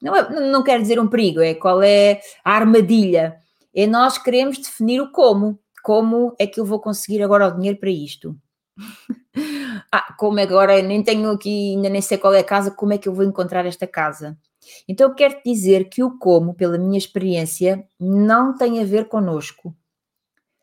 Não, 0.00 0.14
é, 0.14 0.50
não 0.50 0.62
quer 0.62 0.80
dizer 0.80 1.00
um 1.00 1.08
perigo, 1.08 1.40
é 1.40 1.54
qual 1.54 1.82
é 1.82 2.20
a 2.44 2.52
armadilha. 2.52 3.36
É 3.74 3.86
nós 3.86 4.16
queremos 4.16 4.58
definir 4.58 5.00
o 5.00 5.10
como. 5.10 5.58
Como 5.82 6.34
é 6.38 6.46
que 6.46 6.60
eu 6.60 6.64
vou 6.64 6.80
conseguir 6.80 7.22
agora 7.22 7.48
o 7.48 7.56
dinheiro 7.56 7.78
para 7.78 7.90
isto? 7.90 8.36
ah, 9.92 10.14
como 10.18 10.40
agora 10.40 10.80
nem 10.82 11.02
tenho 11.02 11.30
aqui, 11.30 11.74
ainda 11.74 11.88
nem 11.88 12.00
sei 12.00 12.18
qual 12.18 12.34
é 12.34 12.40
a 12.40 12.44
casa, 12.44 12.70
como 12.70 12.92
é 12.92 12.98
que 12.98 13.08
eu 13.08 13.14
vou 13.14 13.24
encontrar 13.24 13.66
esta 13.66 13.86
casa? 13.86 14.38
Então, 14.88 15.08
eu 15.08 15.14
quero 15.14 15.40
dizer 15.44 15.88
que 15.88 16.02
o 16.02 16.18
como, 16.18 16.54
pela 16.54 16.78
minha 16.78 16.98
experiência, 16.98 17.86
não 17.98 18.56
tem 18.56 18.80
a 18.80 18.84
ver 18.84 19.08
conosco. 19.08 19.74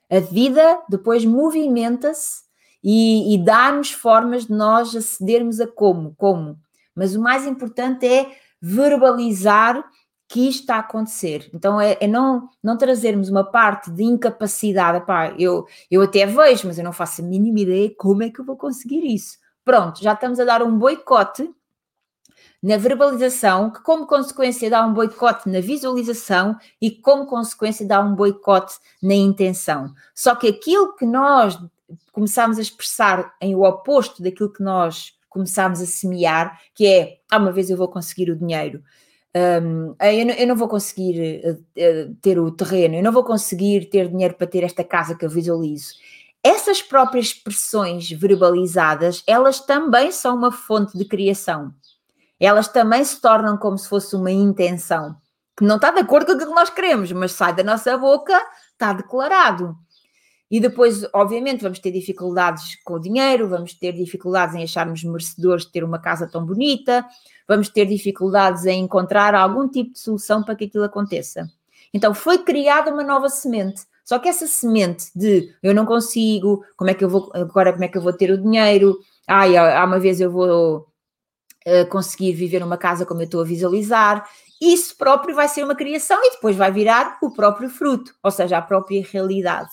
A 0.09 0.19
vida 0.19 0.81
depois 0.89 1.25
movimenta-se 1.25 2.43
e, 2.83 3.33
e 3.33 3.43
dá-nos 3.43 3.91
formas 3.91 4.45
de 4.45 4.53
nós 4.53 4.95
acedermos 4.95 5.59
a 5.59 5.67
como, 5.67 6.13
como. 6.15 6.57
Mas 6.93 7.15
o 7.15 7.21
mais 7.21 7.45
importante 7.45 8.05
é 8.05 8.31
verbalizar 8.61 9.83
que 10.27 10.47
isto 10.47 10.61
está 10.61 10.77
a 10.77 10.79
acontecer. 10.79 11.49
Então 11.53 11.79
é, 11.79 11.97
é, 11.99 12.07
não, 12.07 12.49
não 12.63 12.77
trazermos 12.77 13.29
uma 13.29 13.43
parte 13.43 13.91
de 13.91 14.03
incapacidade. 14.03 15.05
Pá, 15.05 15.33
eu, 15.37 15.65
eu 15.89 16.01
até 16.01 16.25
vejo, 16.25 16.67
mas 16.67 16.77
eu 16.77 16.83
não 16.83 16.93
faço 16.93 17.21
a 17.21 17.25
mínima 17.25 17.59
ideia 17.59 17.93
como 17.97 18.23
é 18.23 18.29
que 18.29 18.39
eu 18.39 18.45
vou 18.45 18.57
conseguir 18.57 19.05
isso. 19.05 19.37
Pronto, 19.63 20.01
já 20.01 20.13
estamos 20.13 20.39
a 20.39 20.45
dar 20.45 20.61
um 20.63 20.77
boicote 20.77 21.49
na 22.61 22.77
verbalização, 22.77 23.69
que 23.69 23.81
como 23.81 24.07
consequência 24.07 24.69
dá 24.69 24.83
um 24.85 24.93
boicote 24.93 25.47
na 25.49 25.59
visualização 25.59 26.57
e 26.81 26.89
como 26.89 27.27
consequência 27.27 27.85
dá 27.87 28.01
um 28.01 28.15
boicote 28.15 28.75
na 29.01 29.13
intenção. 29.13 29.93
Só 30.15 30.35
que 30.35 30.47
aquilo 30.47 30.95
que 30.95 31.05
nós 31.05 31.59
começamos 32.11 32.57
a 32.57 32.61
expressar 32.61 33.35
em 33.39 33.55
o 33.55 33.61
oposto 33.61 34.23
daquilo 34.23 34.51
que 34.51 34.63
nós 34.63 35.13
começámos 35.29 35.81
a 35.81 35.85
semear, 35.85 36.59
que 36.73 36.87
é, 36.87 37.19
ah, 37.29 37.37
uma 37.37 37.51
vez 37.51 37.69
eu 37.69 37.77
vou 37.77 37.87
conseguir 37.87 38.31
o 38.31 38.35
dinheiro, 38.35 38.81
um, 39.35 39.95
eu, 39.99 40.25
não, 40.25 40.33
eu, 40.33 40.47
não, 40.47 40.55
vou 40.55 40.67
conseguir 40.67 41.41
uh, 41.45 42.15
ter 42.21 42.39
o 42.39 42.49
terreno, 42.51 42.95
eu 42.95 43.03
não 43.03 43.11
vou 43.11 43.23
conseguir 43.23 43.89
ter 43.89 44.07
dinheiro 44.07 44.35
para 44.35 44.47
ter 44.47 44.63
esta 44.63 44.83
casa 44.83 45.15
que 45.15 45.25
eu 45.25 45.29
visualizo. 45.29 45.95
Essas 46.41 46.81
próprias 46.81 47.27
expressões 47.27 48.09
verbalizadas, 48.11 49.23
elas 49.27 49.59
também 49.59 50.11
são 50.11 50.35
uma 50.35 50.51
fonte 50.51 50.97
de 50.97 51.03
criação 51.03 51.73
elas 52.39 52.67
também 52.67 53.03
se 53.03 53.19
tornam 53.19 53.57
como 53.57 53.77
se 53.77 53.87
fosse 53.87 54.15
uma 54.15 54.31
intenção, 54.31 55.15
que 55.57 55.63
não 55.63 55.77
está 55.77 55.91
de 55.91 55.99
acordo 55.99 56.27
com 56.27 56.31
aquilo 56.33 56.49
que 56.49 56.59
nós 56.59 56.69
queremos, 56.69 57.11
mas 57.11 57.31
sai 57.31 57.53
da 57.53 57.63
nossa 57.63 57.97
boca, 57.97 58.39
está 58.71 58.93
declarado. 58.93 59.75
E 60.49 60.59
depois, 60.59 61.05
obviamente, 61.11 61.61
vamos 61.61 61.79
ter 61.79 61.91
dificuldades 61.91 62.77
com 62.83 62.95
o 62.95 62.99
dinheiro, 62.99 63.49
vamos 63.49 63.73
ter 63.73 63.93
dificuldades 63.93 64.55
em 64.55 64.63
acharmos 64.63 65.03
merecedores 65.03 65.65
de 65.65 65.71
ter 65.71 65.83
uma 65.83 65.99
casa 65.99 66.27
tão 66.27 66.45
bonita, 66.45 67.05
vamos 67.47 67.67
ter 67.67 67.85
dificuldades 67.85 68.65
em 68.65 68.83
encontrar 68.83 69.33
algum 69.33 69.67
tipo 69.67 69.93
de 69.93 69.99
solução 69.99 70.43
para 70.43 70.55
que 70.55 70.65
aquilo 70.65 70.83
aconteça. 70.83 71.49
Então, 71.93 72.13
foi 72.13 72.37
criada 72.37 72.93
uma 72.93 73.03
nova 73.03 73.27
semente. 73.27 73.83
Só 74.03 74.19
que 74.19 74.29
essa 74.29 74.45
semente 74.45 75.07
de 75.15 75.51
eu 75.63 75.73
não 75.73 75.83
consigo, 75.83 76.63
como 76.77 76.91
é 76.91 76.93
que 76.93 77.03
eu 77.03 77.09
vou, 77.09 77.31
agora 77.33 77.73
como 77.73 77.83
é 77.83 77.87
que 77.87 77.97
eu 77.97 78.01
vou 78.01 78.13
ter 78.13 78.29
o 78.29 78.37
dinheiro? 78.37 78.99
Ai, 79.27 79.57
há 79.57 79.83
uma 79.83 79.99
vez 79.99 80.21
eu 80.21 80.29
vou 80.31 80.87
conseguir 81.89 82.33
viver 82.33 82.59
numa 82.59 82.77
casa 82.77 83.03
como 83.03 83.21
eu 83.21 83.25
estou 83.25 83.41
a 83.41 83.45
visualizar. 83.45 84.29
Isso 84.61 84.95
próprio 84.95 85.33
vai 85.35 85.47
ser 85.47 85.63
uma 85.63 85.75
criação 85.75 86.23
e 86.23 86.31
depois 86.31 86.55
vai 86.55 86.71
virar 86.71 87.17
o 87.19 87.31
próprio 87.31 87.67
fruto, 87.67 88.13
ou 88.21 88.29
seja, 88.29 88.59
a 88.59 88.61
própria 88.61 89.03
realidade. 89.11 89.71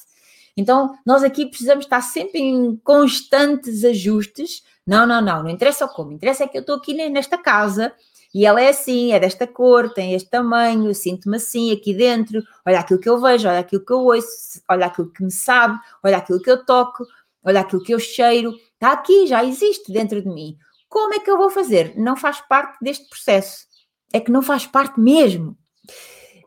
Então, 0.57 0.95
nós 1.05 1.23
aqui 1.23 1.47
precisamos 1.47 1.85
estar 1.85 2.03
sempre 2.03 2.41
em 2.41 2.77
constantes 2.77 3.85
ajustes. 3.85 4.63
Não, 4.87 5.07
não, 5.07 5.21
não, 5.21 5.43
não 5.45 5.51
interessa 5.51 5.87
como, 5.87 6.13
interessa 6.13 6.45
é 6.45 6.49
que 6.49 6.59
eu 6.59 6.61
estou 6.61 6.77
aqui 6.77 6.93
nesta 7.09 7.39
casa 7.39 7.93
e 8.35 8.47
ela 8.47 8.61
é 8.61 8.71
assim, 8.71 9.13
é 9.13 9.21
desta 9.21 9.47
cor, 9.47 9.93
tem 9.93 10.15
este 10.15 10.31
tamanho, 10.31 10.95
sinto-me 10.95 11.37
assim 11.37 11.71
aqui 11.71 11.93
dentro, 11.93 12.43
olha 12.67 12.81
aquilo 12.81 12.99
que 12.99 13.09
eu 13.09 13.21
vejo, 13.21 13.47
olha 13.47 13.59
aquilo 13.59 13.85
que 13.85 13.93
eu 13.93 14.01
ouço, 14.01 14.63
olha 14.69 14.87
aquilo 14.87 15.13
que 15.13 15.23
me 15.23 15.31
sabe, 15.31 15.79
olha 16.03 16.17
aquilo 16.17 16.41
que 16.41 16.51
eu 16.51 16.65
toco, 16.65 17.05
olha 17.45 17.61
aquilo 17.61 17.83
que 17.83 17.93
eu 17.93 18.01
cheiro, 18.01 18.55
está 18.75 18.93
aqui, 18.93 19.27
já 19.27 19.45
existe 19.45 19.93
dentro 19.93 20.23
de 20.23 20.29
mim. 20.29 20.57
Como 20.89 21.15
é 21.15 21.19
que 21.19 21.31
eu 21.31 21.37
vou 21.37 21.51
fazer? 21.51 21.95
Não 21.97 22.17
faz 22.17 22.41
parte 22.41 22.79
deste 22.83 23.09
processo. 23.09 23.67
É 24.13 24.21
que 24.21 24.31
não 24.31 24.43
faz 24.43 24.67
parte 24.67 24.99
mesmo. 24.99 25.57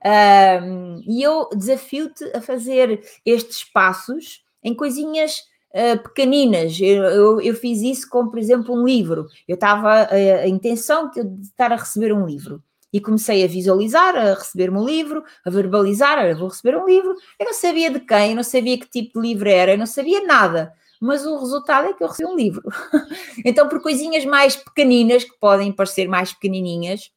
Um, 0.06 1.02
e 1.08 1.24
eu 1.24 1.50
desafio-te 1.56 2.24
a 2.36 2.40
fazer 2.40 3.02
estes 3.26 3.64
passos 3.64 4.44
em 4.64 4.76
coisinhas 4.76 5.40
uh, 5.74 5.98
pequeninas. 6.04 6.80
Eu, 6.80 7.04
eu, 7.06 7.42
eu, 7.42 7.56
fiz 7.56 7.82
isso 7.82 8.08
com, 8.08 8.28
por 8.28 8.38
exemplo, 8.38 8.76
um 8.76 8.86
livro. 8.86 9.26
Eu 9.48 9.56
estava 9.56 9.90
a, 9.90 10.14
ah, 10.14 10.48
intenção 10.48 11.10
de 11.10 11.22
estar 11.42 11.72
a 11.72 11.78
receber 11.78 12.14
um 12.14 12.26
livro 12.26 12.64
e 12.94 13.02
comecei 13.02 13.44
a 13.44 13.48
visualizar, 13.48 14.16
a 14.16 14.36
receber-me 14.36 14.78
um 14.78 14.86
livro, 14.86 15.24
a 15.44 15.50
verbalizar, 15.50 16.24
eu 16.26 16.38
vou 16.38 16.50
receber 16.50 16.78
um 16.78 16.86
livro. 16.86 17.16
Eu 17.40 17.48
não 17.48 17.54
sabia 17.54 17.90
de 17.90 18.00
quem, 18.00 18.30
eu 18.30 18.36
não 18.36 18.44
sabia 18.44 18.78
que 18.78 18.88
tipo 18.88 19.20
de 19.20 19.28
livro 19.28 19.50
era, 19.50 19.72
eu 19.72 19.78
não 19.78 19.88
sabia 19.88 20.24
nada 20.24 20.72
mas 21.02 21.26
o 21.26 21.38
resultado 21.38 21.88
é 21.88 21.94
que 21.94 22.04
eu 22.04 22.08
recebi 22.08 22.28
um 22.28 22.36
livro. 22.36 22.64
então, 23.46 23.68
por 23.68 23.82
coisinhas 23.82 24.26
mais 24.26 24.56
pequeninas, 24.56 25.24
que 25.24 25.38
podem 25.40 25.72
parecer 25.72 26.08
mais 26.08 26.34
pequenininhas, 26.34 27.12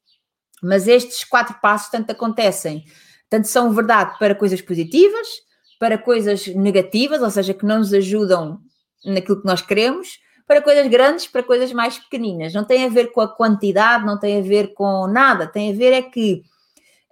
mas 0.62 0.88
estes 0.88 1.24
quatro 1.24 1.58
passos 1.60 1.90
tanto 1.90 2.10
acontecem, 2.10 2.84
tanto 3.28 3.46
são 3.48 3.72
verdade 3.72 4.18
para 4.18 4.34
coisas 4.34 4.60
positivas, 4.60 5.28
para 5.78 5.96
coisas 5.96 6.46
negativas, 6.48 7.22
ou 7.22 7.30
seja, 7.30 7.54
que 7.54 7.64
não 7.64 7.78
nos 7.78 7.92
ajudam 7.92 8.60
naquilo 9.04 9.40
que 9.40 9.46
nós 9.46 9.62
queremos, 9.62 10.18
para 10.46 10.62
coisas 10.62 10.86
grandes, 10.88 11.26
para 11.26 11.42
coisas 11.42 11.72
mais 11.72 11.98
pequeninas. 11.98 12.54
Não 12.54 12.64
tem 12.64 12.84
a 12.84 12.88
ver 12.88 13.12
com 13.12 13.20
a 13.20 13.28
quantidade, 13.28 14.04
não 14.04 14.18
tem 14.18 14.38
a 14.38 14.42
ver 14.42 14.72
com 14.72 15.06
nada, 15.06 15.46
tem 15.46 15.72
a 15.72 15.76
ver 15.76 15.92
é 15.92 16.02
que 16.02 16.42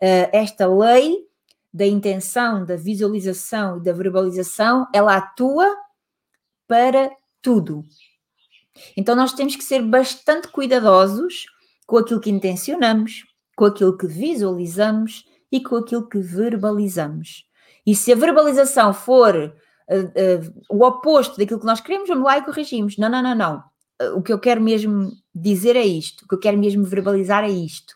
uh, 0.03 0.29
esta 0.33 0.67
lei 0.67 1.26
da 1.73 1.87
intenção, 1.87 2.65
da 2.65 2.75
visualização 2.75 3.76
e 3.76 3.83
da 3.83 3.93
verbalização, 3.93 4.87
ela 4.95 5.17
atua 5.17 5.71
para 6.67 7.11
tudo. 7.43 7.85
Então 8.97 9.15
nós 9.15 9.35
temos 9.35 9.55
que 9.55 9.62
ser 9.62 9.83
bastante 9.83 10.49
cuidadosos 10.49 11.45
com 11.87 11.99
aquilo 11.99 12.21
que 12.21 12.31
intencionamos, 12.31 13.25
com 13.57 13.65
aquilo 13.65 13.97
que 13.97 14.07
visualizamos 14.07 15.25
e 15.51 15.63
com 15.63 15.77
aquilo 15.77 16.07
que 16.07 16.19
verbalizamos. 16.19 17.47
E 17.87 17.95
se 17.95 18.13
a 18.13 18.17
verbalização 18.17 18.93
for 18.93 19.35
uh, 19.35 19.95
uh, 19.95 20.55
o 20.69 20.85
oposto 20.85 21.39
daquilo 21.39 21.61
que 21.61 21.67
nós 21.67 21.81
queremos, 21.81 22.09
vamos 22.09 22.25
lá 22.25 22.37
e 22.37 22.45
corrigimos. 22.45 22.99
Não, 22.99 23.09
não, 23.09 23.23
não, 23.23 23.35
não. 23.35 23.65
Uh, 24.03 24.19
o 24.19 24.23
que 24.23 24.33
eu 24.33 24.39
quero 24.39 24.61
mesmo 24.61 25.11
dizer 25.35 25.75
é 25.75 25.85
isto, 25.85 26.25
o 26.25 26.29
que 26.29 26.35
eu 26.35 26.41
quero 26.41 26.59
mesmo 26.59 26.85
verbalizar 26.85 27.45
é 27.45 27.51
isto. 27.51 27.95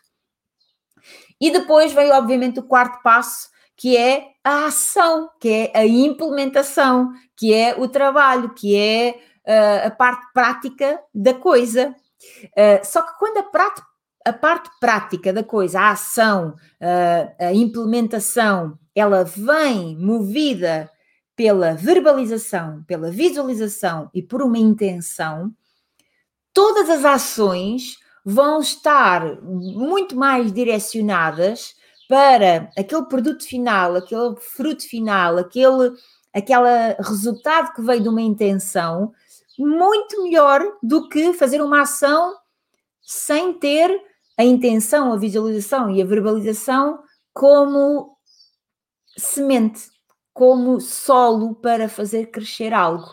E 1.39 1.51
depois 1.51 1.93
vem, 1.93 2.11
obviamente, 2.11 2.59
o 2.59 2.63
quarto 2.63 3.01
passo, 3.03 3.49
que 3.75 3.97
é 3.97 4.27
a 4.43 4.65
ação, 4.65 5.29
que 5.39 5.49
é 5.49 5.71
a 5.77 5.85
implementação, 5.85 7.11
que 7.35 7.53
é 7.53 7.75
o 7.79 7.87
trabalho, 7.87 8.53
que 8.53 8.75
é 8.75 9.19
uh, 9.47 9.87
a 9.87 9.91
parte 9.91 10.25
prática 10.33 10.99
da 11.13 11.33
coisa. 11.33 11.95
Só 12.83 13.01
que 13.01 13.17
quando 13.17 13.37
a, 13.37 13.43
prática, 13.43 13.87
a, 14.25 14.33
parte 14.33 14.69
prática 14.79 15.31
da 15.33 15.43
coisa, 15.43 15.79
a 15.79 15.91
ação, 15.91 16.55
a 17.39 17.53
implementação, 17.53 18.77
ela 18.95 19.23
vem 19.23 19.97
movida 19.97 20.89
pela 21.35 21.73
verbalização, 21.73 22.83
pela 22.83 23.09
visualização 23.09 24.09
e 24.13 24.21
por 24.21 24.41
uma 24.41 24.57
intenção, 24.57 25.51
todas 26.53 26.89
as 26.89 27.05
ações 27.05 27.97
vão 28.23 28.59
estar 28.59 29.41
muito 29.41 30.15
mais 30.15 30.51
direcionadas 30.51 31.73
para 32.07 32.69
aquele 32.77 33.05
produto 33.05 33.43
final, 33.43 33.95
aquele 33.95 34.35
fruto 34.35 34.87
final, 34.87 35.37
aquele, 35.37 35.93
aquele 36.33 36.93
resultado 36.99 37.73
que 37.73 37.81
veio 37.81 38.03
de 38.03 38.09
uma 38.09 38.21
intenção, 38.21 39.13
muito 39.57 40.21
melhor 40.23 40.61
do 40.83 41.07
que 41.07 41.33
fazer 41.33 41.61
uma 41.61 41.81
ação 41.81 42.35
sem 43.01 43.53
ter 43.53 44.10
a 44.41 44.43
intenção, 44.43 45.13
a 45.13 45.17
visualização 45.17 45.91
e 45.91 46.01
a 46.01 46.05
verbalização 46.05 46.99
como 47.31 48.17
semente, 49.15 49.83
como 50.33 50.81
solo 50.81 51.53
para 51.55 51.87
fazer 51.87 52.31
crescer 52.31 52.73
algo. 52.73 53.05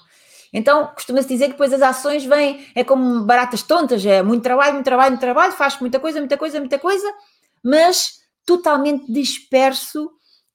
Então, 0.53 0.87
costuma-se 0.95 1.29
dizer 1.29 1.47
que 1.47 1.53
depois 1.53 1.71
as 1.73 1.83
ações 1.83 2.25
vêm, 2.25 2.67
é 2.75 2.83
como 2.83 3.25
baratas 3.25 3.63
tontas, 3.63 4.05
é 4.07 4.23
muito 4.23 4.43
trabalho, 4.43 4.73
muito 4.75 4.87
trabalho, 4.87 5.11
muito 5.11 5.21
trabalho, 5.21 5.53
faz 5.53 5.79
muita 5.79 6.01
coisa, 6.01 6.19
muita 6.19 6.39
coisa, 6.39 6.59
muita 6.59 6.79
coisa, 6.79 7.15
mas 7.63 8.21
totalmente 8.47 9.13
disperso 9.13 10.11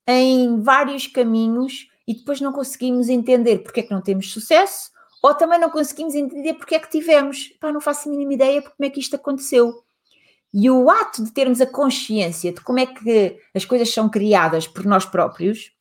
em 0.08 0.60
vários 0.60 1.06
caminhos 1.06 1.88
e 2.08 2.16
depois 2.16 2.42
não 2.42 2.52
conseguimos 2.52 3.10
entender 3.10 3.60
porque 3.60 3.82
é 3.82 3.84
que 3.84 3.92
não 3.92 4.02
temos 4.02 4.34
sucesso 4.34 4.90
ou 5.22 5.36
também 5.36 5.60
não 5.60 5.70
conseguimos 5.70 6.16
entender 6.16 6.56
porque 6.56 6.74
é 6.74 6.80
que 6.80 6.90
tivemos. 6.90 7.50
Pá, 7.60 7.72
não 7.72 7.80
faço 7.80 8.10
a 8.10 8.12
mínima 8.12 8.34
ideia 8.34 8.60
porque 8.60 8.76
como 8.76 8.88
é 8.88 8.90
que 8.90 9.00
isto 9.00 9.16
aconteceu. 9.16 9.84
E 10.54 10.70
o 10.70 10.90
ato 10.90 11.24
de 11.24 11.32
termos 11.32 11.60
a 11.60 11.66
consciência 11.66 12.54
de 12.54 12.62
como 12.62 12.80
é 12.80 12.86
que 12.86 13.40
as 13.56 13.66
coisas 13.66 13.92
são 13.92 14.08
criadas 14.08 14.68
por 14.68 14.86
nós 14.86 15.06
próprios 15.06 15.72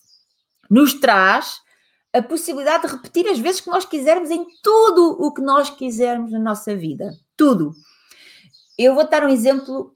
nos 0.70 0.94
traz 0.94 1.60
a 2.12 2.22
possibilidade 2.22 2.86
de 2.86 2.92
repetir 2.92 3.26
as 3.28 3.38
vezes 3.38 3.60
que 3.60 3.70
nós 3.70 3.84
quisermos 3.84 4.30
em 4.30 4.46
tudo 4.62 5.16
o 5.20 5.32
que 5.32 5.42
nós 5.42 5.70
quisermos 5.70 6.30
na 6.30 6.38
nossa 6.38 6.74
vida. 6.74 7.14
Tudo. 7.36 7.72
Eu 8.78 8.94
vou 8.94 9.08
dar 9.08 9.24
um 9.24 9.28
exemplo 9.28 9.94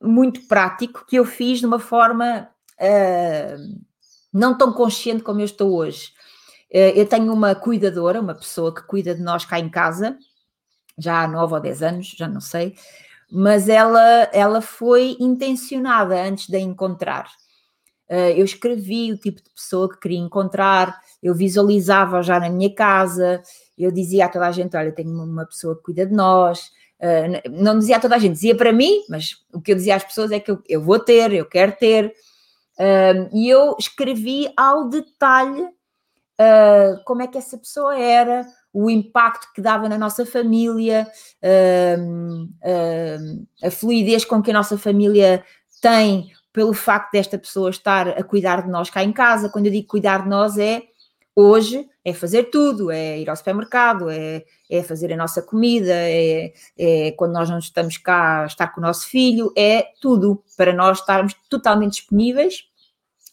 muito 0.00 0.46
prático 0.46 1.04
que 1.06 1.16
eu 1.16 1.24
fiz 1.24 1.60
de 1.60 1.66
uma 1.66 1.78
forma 1.78 2.48
uh, 2.80 3.80
não 4.32 4.56
tão 4.56 4.72
consciente 4.72 5.22
como 5.22 5.40
eu 5.40 5.44
estou 5.44 5.74
hoje. 5.74 6.12
Uh, 6.70 6.92
eu 6.94 7.06
tenho 7.06 7.32
uma 7.32 7.54
cuidadora, 7.54 8.20
uma 8.20 8.34
pessoa 8.34 8.74
que 8.74 8.82
cuida 8.82 9.14
de 9.14 9.22
nós 9.22 9.44
cá 9.44 9.58
em 9.58 9.68
casa, 9.68 10.18
já 10.96 11.22
há 11.22 11.28
nove 11.28 11.54
ou 11.54 11.60
dez 11.60 11.82
anos, 11.82 12.14
já 12.16 12.28
não 12.28 12.40
sei, 12.40 12.76
mas 13.30 13.68
ela, 13.68 14.28
ela 14.32 14.60
foi 14.60 15.16
intencionada 15.20 16.20
antes 16.20 16.48
de 16.48 16.56
a 16.56 16.60
encontrar. 16.60 17.30
Uh, 18.08 18.32
eu 18.34 18.44
escrevi 18.44 19.12
o 19.12 19.18
tipo 19.18 19.42
de 19.42 19.50
pessoa 19.50 19.88
que 19.88 20.00
queria 20.00 20.18
encontrar, 20.18 20.98
eu 21.22 21.34
visualizava 21.34 22.22
já 22.22 22.40
na 22.40 22.48
minha 22.48 22.74
casa, 22.74 23.42
eu 23.76 23.92
dizia 23.92 24.24
a 24.24 24.28
toda 24.30 24.46
a 24.46 24.52
gente: 24.52 24.74
Olha, 24.76 24.90
tenho 24.92 25.10
uma 25.10 25.44
pessoa 25.44 25.76
que 25.76 25.82
cuida 25.82 26.06
de 26.06 26.14
nós. 26.14 26.70
Uh, 26.98 27.50
não 27.50 27.78
dizia 27.78 27.98
a 27.98 28.00
toda 28.00 28.16
a 28.16 28.18
gente, 28.18 28.32
dizia 28.32 28.56
para 28.56 28.72
mim, 28.72 29.04
mas 29.08 29.44
o 29.52 29.60
que 29.60 29.72
eu 29.72 29.76
dizia 29.76 29.94
às 29.94 30.04
pessoas 30.04 30.32
é 30.32 30.40
que 30.40 30.50
eu, 30.50 30.62
eu 30.66 30.82
vou 30.82 30.98
ter, 30.98 31.32
eu 31.32 31.44
quero 31.44 31.72
ter. 31.72 32.14
Uh, 32.78 33.28
e 33.36 33.48
eu 33.48 33.76
escrevi 33.78 34.50
ao 34.56 34.88
detalhe 34.88 35.68
como 37.04 37.20
é 37.20 37.26
que 37.26 37.36
essa 37.36 37.58
pessoa 37.58 37.98
era, 37.98 38.46
o 38.72 38.90
impacto 38.90 39.52
que 39.54 39.60
dava 39.60 39.88
na 39.88 39.98
nossa 39.98 40.24
família, 40.26 41.06
a 43.62 43.70
fluidez 43.70 44.24
com 44.24 44.42
que 44.42 44.50
a 44.50 44.54
nossa 44.54 44.78
família 44.78 45.44
tem 45.80 46.32
pelo 46.52 46.72
facto 46.72 47.12
desta 47.12 47.38
pessoa 47.38 47.70
estar 47.70 48.08
a 48.08 48.22
cuidar 48.22 48.62
de 48.62 48.70
nós 48.70 48.90
cá 48.90 49.02
em 49.02 49.12
casa. 49.12 49.48
Quando 49.48 49.66
eu 49.66 49.72
digo 49.72 49.86
cuidar 49.86 50.22
de 50.22 50.28
nós, 50.28 50.58
é 50.58 50.82
Hoje 51.40 51.88
é 52.04 52.12
fazer 52.12 52.50
tudo, 52.50 52.90
é 52.90 53.20
ir 53.20 53.30
ao 53.30 53.36
supermercado, 53.36 54.10
é, 54.10 54.42
é 54.68 54.82
fazer 54.82 55.12
a 55.12 55.16
nossa 55.16 55.40
comida, 55.40 55.92
é, 55.94 56.52
é, 56.76 57.12
quando 57.12 57.32
nós 57.32 57.48
não 57.48 57.60
estamos 57.60 57.96
cá, 57.96 58.44
estar 58.44 58.66
com 58.74 58.80
o 58.80 58.82
nosso 58.82 59.06
filho, 59.06 59.52
é 59.56 59.86
tudo 60.00 60.42
para 60.56 60.72
nós 60.72 60.98
estarmos 60.98 61.36
totalmente 61.48 61.92
disponíveis 61.92 62.64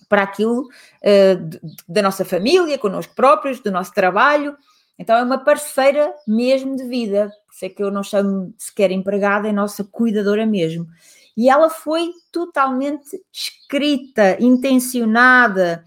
para 0.07 0.21
aquilo 0.21 0.67
uh, 0.67 1.71
da 1.89 2.03
nossa 2.03 2.23
família, 2.23 2.77
connosco 2.77 3.15
próprios, 3.15 3.59
do 3.59 3.71
nosso 3.71 3.91
trabalho. 3.91 4.55
Então 4.97 5.17
é 5.17 5.23
uma 5.23 5.43
parceira 5.43 6.13
mesmo 6.27 6.75
de 6.75 6.85
vida, 6.85 7.31
por 7.45 7.53
isso 7.53 7.65
é 7.65 7.69
que 7.69 7.83
eu 7.83 7.91
não 7.91 8.03
chamo 8.03 8.53
sequer 8.57 8.91
empregada, 8.91 9.47
é 9.47 9.51
nossa 9.51 9.83
cuidadora 9.83 10.45
mesmo. 10.45 10.87
E 11.35 11.49
ela 11.49 11.69
foi 11.69 12.11
totalmente 12.31 13.21
escrita, 13.31 14.37
intencionada, 14.41 15.83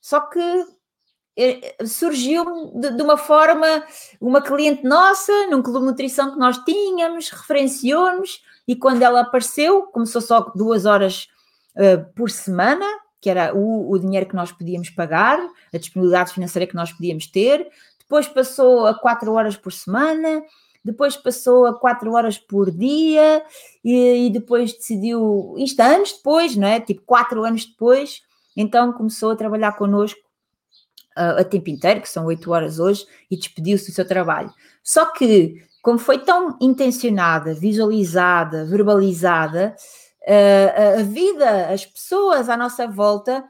só 0.00 0.20
que 0.20 0.66
eh, 1.34 1.76
surgiu 1.86 2.72
de, 2.74 2.90
de, 2.90 3.02
uma 3.02 3.16
forma, 3.16 3.66
uma 4.20 4.42
cliente 4.42 4.84
nossa, 4.84 5.32
num 5.46 5.62
clube 5.62 5.80
de 5.80 5.86
nutrição 5.86 6.32
que 6.32 6.38
nós 6.38 6.58
tínhamos, 6.58 7.30
referenciou-nos, 7.30 8.42
e 8.68 8.76
quando 8.76 9.02
ela 9.02 9.20
apareceu, 9.20 9.82
começou 9.84 10.20
só 10.20 10.40
duas 10.54 10.84
horas 10.84 11.28
uh, 11.76 12.04
por 12.14 12.30
semana, 12.30 12.84
que 13.20 13.30
era 13.30 13.54
o, 13.54 13.90
o, 13.90 13.98
dinheiro 13.98 14.26
que 14.26 14.34
nós 14.34 14.52
podíamos 14.52 14.90
pagar, 14.90 15.38
a 15.72 15.78
disponibilidade 15.78 16.32
financeira 16.32 16.66
que 16.66 16.74
nós 16.74 16.92
podíamos 16.92 17.26
ter, 17.26 17.66
depois 18.12 18.28
passou 18.28 18.84
a 18.84 18.92
quatro 18.92 19.32
horas 19.32 19.56
por 19.56 19.72
semana, 19.72 20.42
depois 20.84 21.16
passou 21.16 21.64
a 21.64 21.72
quatro 21.72 22.12
horas 22.12 22.36
por 22.36 22.70
dia, 22.70 23.42
e, 23.82 24.26
e 24.26 24.30
depois 24.30 24.74
decidiu, 24.74 25.54
isto 25.56 25.80
anos 25.80 26.12
depois, 26.12 26.54
não 26.54 26.68
é? 26.68 26.78
Tipo, 26.78 27.00
quatro 27.06 27.42
anos 27.42 27.64
depois, 27.64 28.20
então 28.54 28.92
começou 28.92 29.30
a 29.30 29.36
trabalhar 29.36 29.72
connosco 29.78 30.20
uh, 31.16 31.40
a 31.40 31.44
tempo 31.44 31.70
inteiro, 31.70 32.02
que 32.02 32.08
são 32.08 32.26
oito 32.26 32.52
horas 32.52 32.78
hoje, 32.78 33.06
e 33.30 33.36
despediu-se 33.36 33.90
do 33.90 33.94
seu 33.94 34.06
trabalho. 34.06 34.52
Só 34.84 35.06
que, 35.06 35.64
como 35.80 35.98
foi 35.98 36.18
tão 36.18 36.58
intencionada, 36.60 37.54
visualizada, 37.54 38.66
verbalizada, 38.66 39.74
uh, 40.28 41.00
a 41.00 41.02
vida, 41.02 41.68
as 41.68 41.86
pessoas 41.86 42.50
à 42.50 42.58
nossa 42.58 42.86
volta 42.86 43.42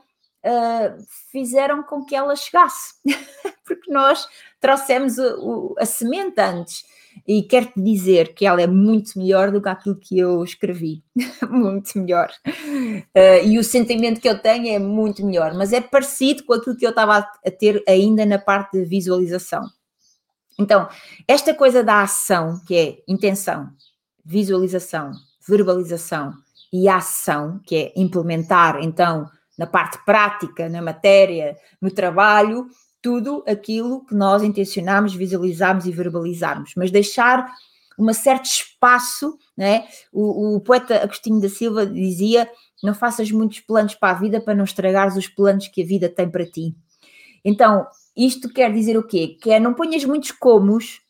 uh, 0.45 1.03
fizeram 1.31 1.83
com 1.83 2.05
que 2.05 2.15
ela 2.15 2.37
chegasse, 2.37 2.95
porque 3.65 3.91
nós 3.91 4.27
trouxemos 4.61 5.19
o, 5.19 5.73
o, 5.73 5.75
a 5.79 5.87
semente 5.87 6.41
antes. 6.41 6.85
E 7.29 7.43
quero-te 7.43 7.81
dizer 7.81 8.35
que 8.35 8.47
ela 8.47 8.63
é 8.63 8.67
muito 8.67 9.19
melhor 9.19 9.51
do 9.51 9.61
que 9.61 9.69
aquilo 9.69 9.97
que 9.97 10.19
eu 10.19 10.43
escrevi. 10.43 11.05
muito 11.51 11.99
melhor. 11.99 12.31
Uh, 12.47 13.45
e 13.45 13.59
o 13.59 13.65
sentimento 13.65 14.21
que 14.21 14.29
eu 14.29 14.39
tenho 14.41 14.69
é 14.69 14.79
muito 14.79 15.25
melhor, 15.25 15.53
mas 15.55 15.73
é 15.73 15.81
parecido 15.81 16.43
com 16.45 16.55
aquilo 16.55 16.77
que 16.77 16.87
eu 16.87 16.91
estava 16.91 17.19
a 17.19 17.51
ter 17.51 17.83
ainda 17.87 18.25
na 18.25 18.39
parte 18.39 18.79
de 18.79 18.85
visualização. 18.85 19.63
Então, 20.59 20.89
esta 21.27 21.55
coisa 21.55 21.83
da 21.83 22.03
ação, 22.03 22.61
que 22.67 22.75
é 22.75 22.99
intenção, 23.07 23.71
visualização, 24.25 25.13
verbalização 25.47 26.33
e 26.73 26.89
ação, 26.89 27.61
que 27.67 27.77
é 27.77 27.93
implementar, 27.97 28.79
então, 28.83 29.29
na 29.63 29.67
parte 29.67 30.05
prática, 30.05 30.69
na 30.69 30.83
matéria, 30.83 31.57
no 31.81 31.89
trabalho, 31.89 32.67
tudo 33.01 33.45
aquilo 33.47 34.05
que 34.05 34.13
nós 34.13 34.43
intencionamos, 34.43 35.15
visualizarmos 35.15 35.87
e 35.87 35.93
verbalizarmos, 35.93 36.73
mas 36.77 36.91
deixar 36.91 37.49
um 37.97 38.13
certo 38.13 38.47
espaço, 38.47 39.39
né? 39.57 39.87
O, 40.13 40.57
o, 40.57 40.61
poeta 40.61 41.01
Agostinho 41.01 41.41
da 41.41 41.49
Silva 41.49 41.87
dizia: 41.87 42.51
não 42.83 42.93
faças 42.93 43.31
muitos 43.31 43.61
planos 43.61 43.95
para 43.95 44.17
a 44.17 44.19
vida 44.19 44.41
para 44.41 44.55
não 44.55 44.65
estragares 44.65 45.17
os 45.17 45.29
planos 45.29 45.69
que 45.69 45.83
a 45.83 45.87
vida 45.87 46.09
tem 46.09 46.29
para 46.29 46.45
ti. 46.45 46.75
Então, 47.45 47.87
isto 48.17 48.49
quer 48.49 48.73
dizer 48.73 48.97
o 48.97 49.07
quê? 49.07 49.37
Que 49.41 49.53
é 49.53 49.61
não 49.61 49.75
ponhas 49.75 50.05
muitos 50.05 50.33
comos, 50.33 51.01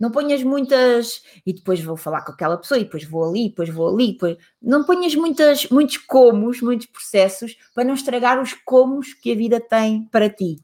não 0.00 0.10
ponhas 0.10 0.42
muitas. 0.42 1.22
E 1.44 1.52
depois 1.52 1.80
vou 1.82 1.96
falar 1.96 2.22
com 2.22 2.32
aquela 2.32 2.56
pessoa, 2.56 2.80
e 2.80 2.84
depois 2.84 3.04
vou 3.04 3.28
ali, 3.28 3.50
depois 3.50 3.68
vou 3.68 3.94
ali, 3.94 4.12
depois. 4.12 4.38
Não 4.60 4.82
ponhas 4.82 5.14
muitas, 5.14 5.68
muitos 5.68 5.98
comos, 5.98 6.62
muitos 6.62 6.86
processos 6.86 7.54
para 7.74 7.84
não 7.84 7.92
estragar 7.92 8.40
os 8.40 8.54
comos 8.54 9.12
que 9.12 9.30
a 9.30 9.36
vida 9.36 9.60
tem 9.60 10.08
para 10.10 10.30
ti. 10.30 10.56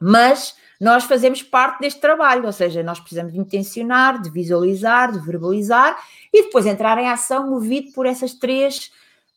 Mas 0.00 0.56
nós 0.80 1.04
fazemos 1.04 1.42
parte 1.42 1.80
deste 1.80 2.00
trabalho, 2.00 2.46
ou 2.46 2.52
seja, 2.52 2.82
nós 2.82 2.98
precisamos 2.98 3.32
de 3.32 3.38
intencionar, 3.38 4.20
de 4.20 4.30
visualizar, 4.30 5.12
de 5.12 5.18
verbalizar 5.24 5.96
e 6.32 6.44
depois 6.44 6.66
entrar 6.66 6.98
em 6.98 7.08
ação 7.08 7.48
movido 7.48 7.92
por 7.92 8.06
essas 8.06 8.34
três 8.34 8.90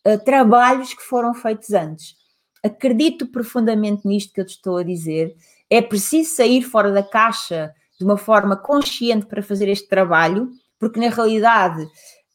uh, 0.05 0.17
trabalhos 0.23 0.93
que 0.93 1.03
foram 1.03 1.33
feitos 1.33 1.71
antes. 1.71 2.15
Acredito 2.63 3.27
profundamente 3.27 4.07
nisto 4.07 4.33
que 4.33 4.41
eu 4.41 4.45
te 4.45 4.55
estou 4.55 4.77
a 4.77 4.83
dizer. 4.83 5.35
É 5.69 5.81
preciso 5.81 6.35
sair 6.35 6.63
fora 6.63 6.91
da 6.91 7.03
caixa 7.03 7.73
de 7.97 8.05
uma 8.05 8.17
forma 8.17 8.55
consciente 8.55 9.25
para 9.25 9.41
fazer 9.41 9.67
este 9.67 9.87
trabalho, 9.87 10.49
porque 10.79 10.99
na 10.99 11.09
realidade 11.09 11.87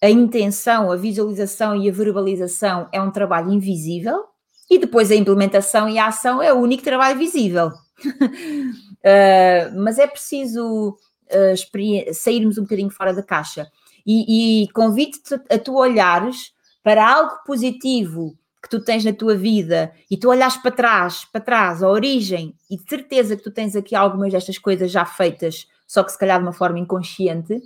a 0.02 0.10
intenção, 0.10 0.90
a 0.90 0.96
visualização 0.96 1.76
e 1.76 1.88
a 1.88 1.92
verbalização 1.92 2.88
é 2.92 3.00
um 3.00 3.10
trabalho 3.10 3.52
invisível 3.52 4.24
e 4.68 4.78
depois 4.78 5.10
a 5.10 5.14
implementação 5.14 5.88
e 5.88 5.98
a 5.98 6.06
ação 6.06 6.42
é 6.42 6.52
o 6.52 6.58
único 6.58 6.82
trabalho 6.82 7.18
visível. 7.18 7.68
uh, 7.68 7.72
mas 9.78 9.98
é 9.98 10.06
preciso 10.06 10.96
uh, 11.30 12.12
sairmos 12.14 12.58
um 12.58 12.62
bocadinho 12.62 12.90
fora 12.90 13.14
da 13.14 13.22
caixa. 13.22 13.70
E, 14.04 14.64
e 14.64 14.68
convido-te 14.72 15.34
a 15.48 15.58
tu 15.58 15.76
olhares 15.76 16.52
para 16.82 17.08
algo 17.08 17.36
positivo 17.46 18.36
que 18.62 18.68
tu 18.68 18.80
tens 18.80 19.04
na 19.04 19.12
tua 19.12 19.34
vida 19.34 19.92
e 20.08 20.16
tu 20.16 20.30
olhas 20.30 20.56
para 20.56 20.70
trás, 20.70 21.24
para 21.24 21.40
trás, 21.40 21.82
a 21.82 21.88
origem, 21.88 22.54
e 22.70 22.76
de 22.76 22.88
certeza 22.88 23.36
que 23.36 23.42
tu 23.42 23.50
tens 23.50 23.74
aqui 23.74 23.94
algumas 23.94 24.32
destas 24.32 24.56
coisas 24.56 24.90
já 24.90 25.04
feitas, 25.04 25.66
só 25.86 26.04
que 26.04 26.12
se 26.12 26.18
calhar 26.18 26.38
de 26.38 26.44
uma 26.44 26.52
forma 26.52 26.78
inconsciente, 26.78 27.60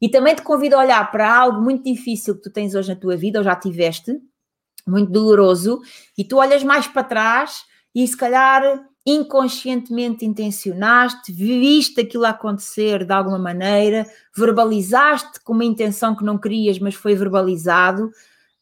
e 0.00 0.08
também 0.08 0.34
te 0.34 0.40
convido 0.40 0.76
a 0.76 0.78
olhar 0.78 1.10
para 1.12 1.30
algo 1.30 1.60
muito 1.60 1.84
difícil 1.84 2.34
que 2.34 2.42
tu 2.42 2.50
tens 2.50 2.74
hoje 2.74 2.88
na 2.88 2.96
tua 2.96 3.16
vida, 3.18 3.38
ou 3.38 3.44
já 3.44 3.54
tiveste, 3.54 4.18
muito 4.88 5.12
doloroso, 5.12 5.82
e 6.16 6.24
tu 6.24 6.38
olhas 6.38 6.64
mais 6.64 6.86
para 6.86 7.04
trás 7.04 7.64
e 7.94 8.06
se 8.06 8.16
calhar 8.16 8.82
inconscientemente 9.04 10.24
intencionaste, 10.24 11.32
viste 11.32 12.00
aquilo 12.00 12.24
acontecer 12.24 13.04
de 13.04 13.12
alguma 13.12 13.38
maneira, 13.38 14.06
verbalizaste 14.34 15.40
com 15.42 15.52
uma 15.52 15.64
intenção 15.64 16.14
que 16.14 16.24
não 16.24 16.38
querias, 16.38 16.78
mas 16.78 16.94
foi 16.94 17.14
verbalizado 17.14 18.10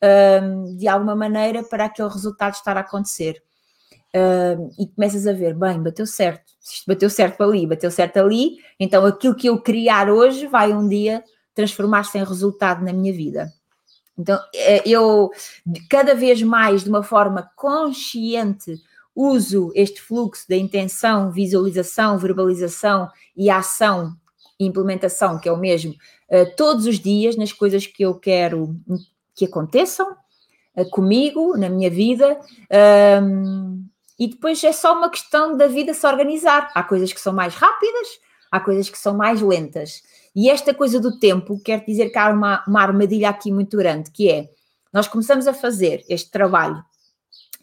um, 0.03 0.77
de 0.77 0.87
alguma 0.89 1.17
maneira 1.17 1.63
para 1.63 1.87
aquele 1.87 2.09
resultado 2.09 2.55
estar 2.55 2.77
a 2.77 2.81
acontecer. 2.81 3.43
Um, 4.15 4.71
e 4.79 4.87
começas 4.87 5.27
a 5.27 5.33
ver, 5.33 5.55
bem, 5.55 5.83
bateu 5.83 6.07
certo, 6.07 6.53
bateu 6.87 7.11
certo 7.11 7.43
ali, 7.43 7.67
bateu 7.67 7.91
certo 7.91 8.17
ali, 8.17 8.57
então 8.81 9.05
aquilo 9.05 9.35
que 9.35 9.49
eu 9.49 9.61
criar 9.61 10.09
hoje 10.09 10.47
vai 10.47 10.73
um 10.73 10.89
dia 10.89 11.23
transformar-se 11.55 12.17
em 12.17 12.25
resultado 12.25 12.85
na 12.85 12.93
minha 12.93 13.13
vida. 13.13 13.53
Então, 14.19 14.41
é, 14.55 14.89
eu 14.89 15.31
cada 15.91 16.15
vez 16.15 16.43
mais, 16.43 16.85
de 16.85 16.89
uma 16.89 17.03
forma 17.03 17.51
consciente, 17.55 18.81
uso 19.15 19.73
este 19.75 20.01
fluxo 20.01 20.49
da 20.49 20.57
intenção, 20.57 21.31
visualização, 21.31 22.19
verbalização 22.19 23.09
e 23.37 23.51
ação, 23.51 24.17
implementação, 24.59 25.39
que 25.39 25.49
é 25.49 25.53
o 25.53 25.57
mesmo, 25.57 25.93
uh, 25.93 26.57
todos 26.57 26.87
os 26.87 26.99
dias 26.99 27.37
nas 27.37 27.53
coisas 27.53 27.87
que 27.87 28.05
eu 28.05 28.15
quero 28.15 28.77
que 29.39 29.45
aconteçam 29.45 30.11
uh, 30.77 30.91
comigo, 30.91 31.57
na 31.57 31.69
minha 31.69 31.89
vida. 31.89 32.39
Um, 33.23 33.87
e 34.19 34.27
depois 34.27 34.63
é 34.65 34.73
só 34.73 34.97
uma 34.99 35.09
questão 35.09 35.57
da 35.57 35.69
vida 35.69 35.95
se 35.95 36.05
organizar. 36.07 36.73
Há 36.75 36.83
coisas 36.83 37.13
que 37.13 37.21
são 37.21 37.33
mais 37.33 37.55
rápidas, 37.55 38.09
há 38.51 38.59
coisas 38.59 38.91
que 38.91 38.99
são 38.99 39.17
mais 39.17 39.41
lentas. 39.41 40.03
E 40.35 40.51
esta 40.51 40.75
coisa 40.75 40.99
do 40.99 41.19
tempo 41.19 41.61
quer 41.63 41.85
dizer 41.85 42.11
que 42.11 42.19
há 42.19 42.31
uma, 42.31 42.65
uma 42.67 42.83
armadilha 42.83 43.29
aqui 43.29 43.53
muito 43.53 43.77
grande, 43.77 44.11
que 44.11 44.29
é 44.29 44.49
nós 44.93 45.07
começamos 45.07 45.47
a 45.47 45.55
fazer 45.55 46.05
este 46.09 46.31
trabalho, 46.31 46.83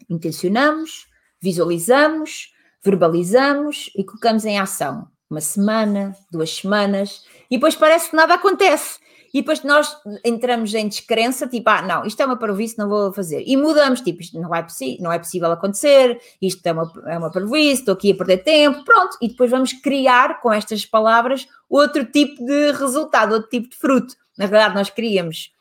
intencionamos, 0.08 1.06
visualizamos, 1.40 2.52
verbalizamos 2.82 3.90
e 3.96 4.04
colocamos 4.04 4.44
em 4.44 4.58
ação. 4.58 5.08
Uma 5.28 5.40
semana, 5.40 6.16
duas 6.30 6.54
semanas, 6.54 7.24
e 7.50 7.56
depois 7.56 7.74
parece 7.74 8.10
que 8.10 8.16
nada 8.16 8.34
acontece. 8.34 8.98
E 9.36 9.42
depois 9.42 9.62
nós 9.62 9.94
entramos 10.24 10.72
em 10.72 10.88
descrença, 10.88 11.46
tipo, 11.46 11.68
ah, 11.68 11.82
não, 11.82 12.06
isto 12.06 12.18
é 12.22 12.24
uma 12.24 12.38
parvoíce, 12.38 12.78
não 12.78 12.88
vou 12.88 13.12
fazer. 13.12 13.44
E 13.46 13.54
mudamos, 13.54 14.00
tipo, 14.00 14.22
isto 14.22 14.40
não, 14.40 14.48
vai, 14.48 14.66
não 14.98 15.12
é 15.12 15.18
possível 15.18 15.52
acontecer, 15.52 16.18
isto 16.40 16.66
é 16.66 16.72
uma, 16.72 16.90
é 17.04 17.18
uma 17.18 17.30
parvoíce, 17.30 17.80
estou 17.80 17.92
aqui 17.92 18.12
a 18.12 18.14
perder 18.14 18.38
tempo, 18.38 18.82
pronto. 18.82 19.18
E 19.20 19.28
depois 19.28 19.50
vamos 19.50 19.74
criar, 19.74 20.40
com 20.40 20.50
estas 20.50 20.86
palavras, 20.86 21.46
outro 21.68 22.06
tipo 22.06 22.42
de 22.46 22.72
resultado, 22.72 23.34
outro 23.34 23.50
tipo 23.50 23.68
de 23.68 23.76
fruto. 23.76 24.14
Na 24.38 24.46
verdade, 24.46 24.74
nós 24.74 24.88
queríamos 24.88 25.52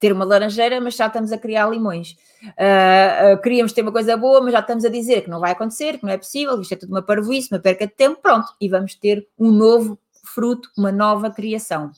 ter 0.00 0.12
uma 0.12 0.24
laranjeira, 0.24 0.80
mas 0.80 0.96
já 0.96 1.06
estamos 1.06 1.30
a 1.30 1.38
criar 1.38 1.70
limões. 1.70 2.16
Uh, 2.42 3.40
queríamos 3.44 3.72
ter 3.72 3.82
uma 3.82 3.92
coisa 3.92 4.16
boa, 4.16 4.40
mas 4.40 4.52
já 4.54 4.58
estamos 4.58 4.84
a 4.84 4.88
dizer 4.88 5.22
que 5.22 5.30
não 5.30 5.38
vai 5.38 5.52
acontecer, 5.52 5.98
que 5.98 6.04
não 6.04 6.10
é 6.12 6.18
possível, 6.18 6.60
isto 6.60 6.72
é 6.72 6.76
tudo 6.76 6.90
uma 6.90 7.02
parvoíce, 7.02 7.48
uma 7.52 7.60
perca 7.60 7.86
de 7.86 7.92
tempo, 7.92 8.18
pronto, 8.20 8.48
e 8.60 8.68
vamos 8.68 8.96
ter 8.96 9.24
um 9.38 9.52
novo 9.52 9.96
fruto, 10.24 10.68
uma 10.76 10.90
nova 10.90 11.30
criação. 11.30 11.92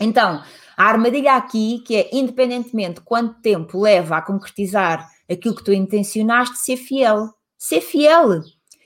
Então, 0.00 0.42
a 0.76 0.84
armadilha 0.84 1.34
aqui, 1.34 1.82
que 1.86 1.96
é 1.96 2.10
independentemente 2.12 3.00
quanto 3.00 3.40
tempo 3.40 3.80
leva 3.80 4.16
a 4.16 4.22
concretizar 4.22 5.08
aquilo 5.30 5.54
que 5.54 5.64
tu 5.64 5.72
intencionaste, 5.72 6.58
ser 6.58 6.76
fiel. 6.76 7.30
Ser 7.56 7.80
fiel. 7.80 8.42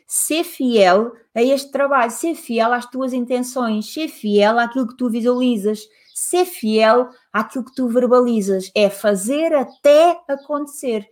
Ser 0.07 0.45
fiel 0.45 1.13
a 1.35 1.43
este 1.43 1.71
trabalho, 1.71 2.11
ser 2.11 2.35
fiel 2.35 2.73
às 2.73 2.87
tuas 2.87 3.13
intenções, 3.13 3.93
ser 3.93 4.09
fiel 4.09 4.59
àquilo 4.59 4.89
que 4.89 4.97
tu 4.97 5.11
visualizas, 5.11 5.81
ser 6.15 6.45
fiel 6.45 7.09
àquilo 7.33 7.65
que 7.65 7.75
tu 7.75 7.89
verbalizas. 7.89 8.71
É 8.75 8.89
fazer 8.89 9.53
até 9.55 10.19
acontecer. 10.29 11.07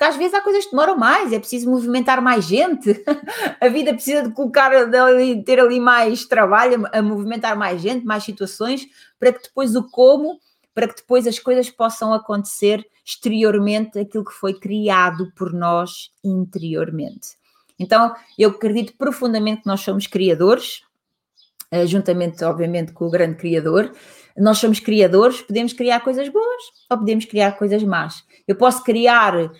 Porque 0.00 0.12
às 0.12 0.16
vezes 0.16 0.32
há 0.32 0.40
coisas 0.40 0.64
que 0.64 0.70
demoram 0.70 0.96
mais, 0.96 1.30
é 1.30 1.38
preciso 1.38 1.70
movimentar 1.70 2.22
mais 2.22 2.46
gente, 2.46 3.04
a 3.60 3.68
vida 3.68 3.92
precisa 3.92 4.22
de 4.22 4.32
colocar, 4.32 4.70
de 4.86 5.42
ter 5.42 5.60
ali 5.60 5.78
mais 5.78 6.24
trabalho, 6.24 6.88
a 6.90 7.02
movimentar 7.02 7.54
mais 7.54 7.82
gente, 7.82 8.06
mais 8.06 8.24
situações, 8.24 8.86
para 9.18 9.30
que 9.30 9.42
depois 9.42 9.76
o 9.76 9.82
como, 9.90 10.40
para 10.72 10.88
que 10.88 10.96
depois 10.96 11.26
as 11.26 11.38
coisas 11.38 11.68
possam 11.68 12.14
acontecer 12.14 12.82
exteriormente, 13.04 13.98
aquilo 13.98 14.24
que 14.24 14.32
foi 14.32 14.54
criado 14.54 15.30
por 15.36 15.52
nós 15.52 16.10
interiormente. 16.24 17.36
Então, 17.78 18.14
eu 18.38 18.48
acredito 18.48 18.94
profundamente 18.96 19.60
que 19.60 19.66
nós 19.66 19.82
somos 19.82 20.06
criadores, 20.06 20.80
eh, 21.70 21.86
juntamente, 21.86 22.42
obviamente, 22.42 22.92
com 22.92 23.04
o 23.04 23.10
grande 23.10 23.36
criador. 23.36 23.92
Nós 24.34 24.56
somos 24.56 24.80
criadores, 24.80 25.42
podemos 25.42 25.74
criar 25.74 26.00
coisas 26.00 26.26
boas 26.30 26.62
ou 26.88 26.96
podemos 26.96 27.26
criar 27.26 27.52
coisas 27.52 27.82
más. 27.82 28.24
Eu 28.48 28.56
posso 28.56 28.82
criar 28.82 29.50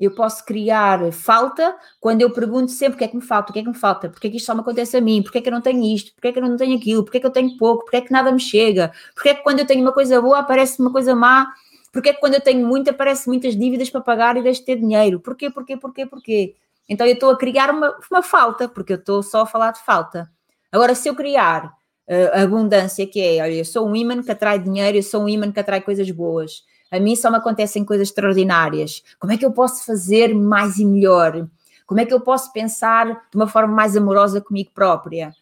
eu 0.00 0.14
posso 0.14 0.44
criar 0.44 1.12
falta 1.12 1.76
quando 2.00 2.22
eu 2.22 2.30
pergunto 2.30 2.70
sempre 2.70 2.96
o 2.96 2.98
que 2.98 3.04
é 3.04 3.08
que 3.08 3.16
me 3.16 3.22
falta, 3.22 3.50
o 3.50 3.52
que 3.52 3.60
é 3.60 3.62
que 3.62 3.68
me 3.68 3.76
falta, 3.76 4.08
porque 4.08 4.26
é 4.26 4.30
que 4.30 4.36
isto 4.36 4.46
só 4.46 4.54
me 4.54 4.60
acontece 4.60 4.96
a 4.96 5.00
mim, 5.00 5.22
porque 5.22 5.38
é 5.38 5.40
que 5.40 5.48
eu 5.48 5.52
não 5.52 5.60
tenho 5.60 5.82
isto, 5.94 6.12
porque 6.14 6.28
é 6.28 6.32
que 6.32 6.38
eu 6.38 6.42
não 6.42 6.56
tenho 6.56 6.76
aquilo, 6.76 7.04
porque 7.04 7.18
é 7.18 7.20
que 7.20 7.26
eu 7.26 7.30
tenho 7.30 7.56
pouco, 7.56 7.84
porque 7.84 7.96
é 7.96 8.00
que 8.00 8.12
nada 8.12 8.32
me 8.32 8.40
chega, 8.40 8.92
porque 9.14 9.30
é 9.30 9.34
que 9.34 9.42
quando 9.42 9.60
eu 9.60 9.66
tenho 9.66 9.82
uma 9.82 9.92
coisa 9.92 10.20
boa 10.20 10.40
aparece 10.40 10.80
uma 10.80 10.90
coisa 10.92 11.14
má, 11.14 11.52
porque 11.92 12.08
é 12.08 12.12
que 12.12 12.20
quando 12.20 12.34
eu 12.34 12.40
tenho 12.40 12.66
muito 12.66 12.90
aparece 12.90 13.28
muitas 13.28 13.56
dívidas 13.56 13.88
para 13.88 14.00
pagar 14.00 14.36
e 14.36 14.42
deixo 14.42 14.60
de 14.60 14.66
ter 14.66 14.76
dinheiro, 14.76 15.20
porquê, 15.20 15.48
porquê, 15.50 15.76
porquê, 15.76 16.06
porquê? 16.06 16.56
Então 16.88 17.06
eu 17.06 17.14
estou 17.14 17.30
a 17.30 17.38
criar 17.38 17.70
uma, 17.70 17.96
uma 18.10 18.22
falta, 18.22 18.68
porque 18.68 18.92
eu 18.92 18.96
estou 18.98 19.22
só 19.22 19.42
a 19.42 19.46
falar 19.46 19.72
de 19.72 19.80
falta. 19.80 20.28
Agora, 20.72 20.94
se 20.94 21.08
eu 21.08 21.14
criar 21.14 21.66
uh, 21.66 22.42
abundância, 22.42 23.06
que 23.06 23.20
é, 23.20 23.42
olha, 23.42 23.54
eu 23.54 23.64
sou 23.64 23.88
um 23.88 23.94
imã 23.94 24.20
que 24.22 24.30
atrai 24.30 24.58
dinheiro, 24.58 24.98
eu 24.98 25.02
sou 25.02 25.22
um 25.22 25.28
imã 25.28 25.52
que 25.52 25.60
atrai 25.60 25.80
coisas 25.80 26.10
boas, 26.10 26.64
a 26.94 27.00
mim 27.00 27.16
só 27.16 27.30
me 27.30 27.36
acontecem 27.36 27.84
coisas 27.84 28.08
extraordinárias. 28.08 29.02
Como 29.18 29.32
é 29.32 29.36
que 29.36 29.44
eu 29.44 29.52
posso 29.52 29.84
fazer 29.84 30.32
mais 30.34 30.78
e 30.78 30.84
melhor? 30.84 31.48
Como 31.86 32.00
é 32.00 32.06
que 32.06 32.14
eu 32.14 32.20
posso 32.20 32.52
pensar 32.52 33.06
de 33.30 33.36
uma 33.36 33.48
forma 33.48 33.74
mais 33.74 33.96
amorosa 33.96 34.40
comigo 34.40 34.70
própria? 34.72 35.34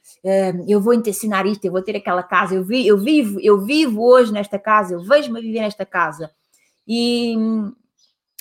eu 0.68 0.80
vou 0.80 0.94
intencionar 0.94 1.46
isto, 1.46 1.64
eu 1.64 1.72
vou 1.72 1.82
ter 1.82 1.96
aquela 1.96 2.22
casa, 2.22 2.54
eu, 2.54 2.62
vi, 2.62 2.86
eu 2.86 2.96
vivo, 2.96 3.40
eu 3.40 3.60
vivo 3.60 4.00
hoje 4.00 4.32
nesta 4.32 4.56
casa, 4.56 4.94
eu 4.94 5.02
vejo-me 5.02 5.40
a 5.40 5.42
viver 5.42 5.60
nesta 5.60 5.84
casa. 5.84 6.30
E 6.86 7.34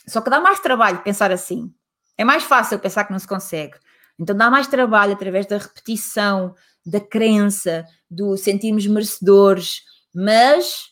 só 0.07 0.21
que 0.21 0.29
dá 0.29 0.39
mais 0.39 0.59
trabalho 0.59 1.01
pensar 1.01 1.31
assim. 1.31 1.73
É 2.17 2.23
mais 2.23 2.43
fácil 2.43 2.77
pensar 2.77 3.03
que 3.03 3.11
não 3.11 3.17
se 3.17 3.27
consegue. 3.27 3.73
Então 4.19 4.35
dá 4.35 4.49
mais 4.51 4.67
trabalho 4.67 5.13
através 5.13 5.47
da 5.47 5.57
repetição, 5.57 6.53
da 6.85 6.99
crença, 6.99 7.83
do 8.09 8.37
sentirmos 8.37 8.85
merecedores, 8.85 9.81
mas 10.13 10.90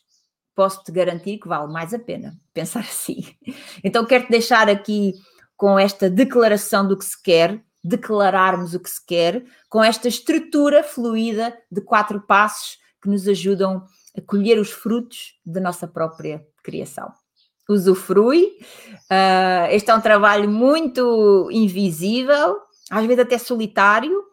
posso-te 0.59 0.91
garantir 0.91 1.37
que 1.37 1.47
vale 1.47 1.71
mais 1.71 1.93
a 1.93 1.99
pena 1.99 2.37
pensar 2.53 2.81
assim. 2.81 3.23
Então, 3.81 4.05
quero-te 4.05 4.29
deixar 4.29 4.67
aqui 4.67 5.13
com 5.55 5.79
esta 5.79 6.09
declaração 6.09 6.85
do 6.85 6.97
que 6.97 7.05
se 7.05 7.21
quer, 7.23 7.63
declararmos 7.81 8.73
o 8.73 8.79
que 8.81 8.89
se 8.89 9.05
quer, 9.05 9.45
com 9.69 9.81
esta 9.81 10.09
estrutura 10.09 10.83
fluida 10.83 11.57
de 11.71 11.79
quatro 11.79 12.19
passos 12.19 12.77
que 13.01 13.07
nos 13.07 13.25
ajudam 13.25 13.85
a 14.17 14.21
colher 14.21 14.59
os 14.59 14.69
frutos 14.69 15.39
da 15.45 15.61
nossa 15.61 15.87
própria 15.87 16.45
criação. 16.61 17.09
Usufrui. 17.69 18.57
Uh, 19.09 19.71
este 19.71 19.89
é 19.89 19.95
um 19.95 20.01
trabalho 20.01 20.49
muito 20.49 21.47
invisível, 21.53 22.57
às 22.91 23.05
vezes 23.05 23.23
até 23.23 23.37
solitário, 23.37 24.25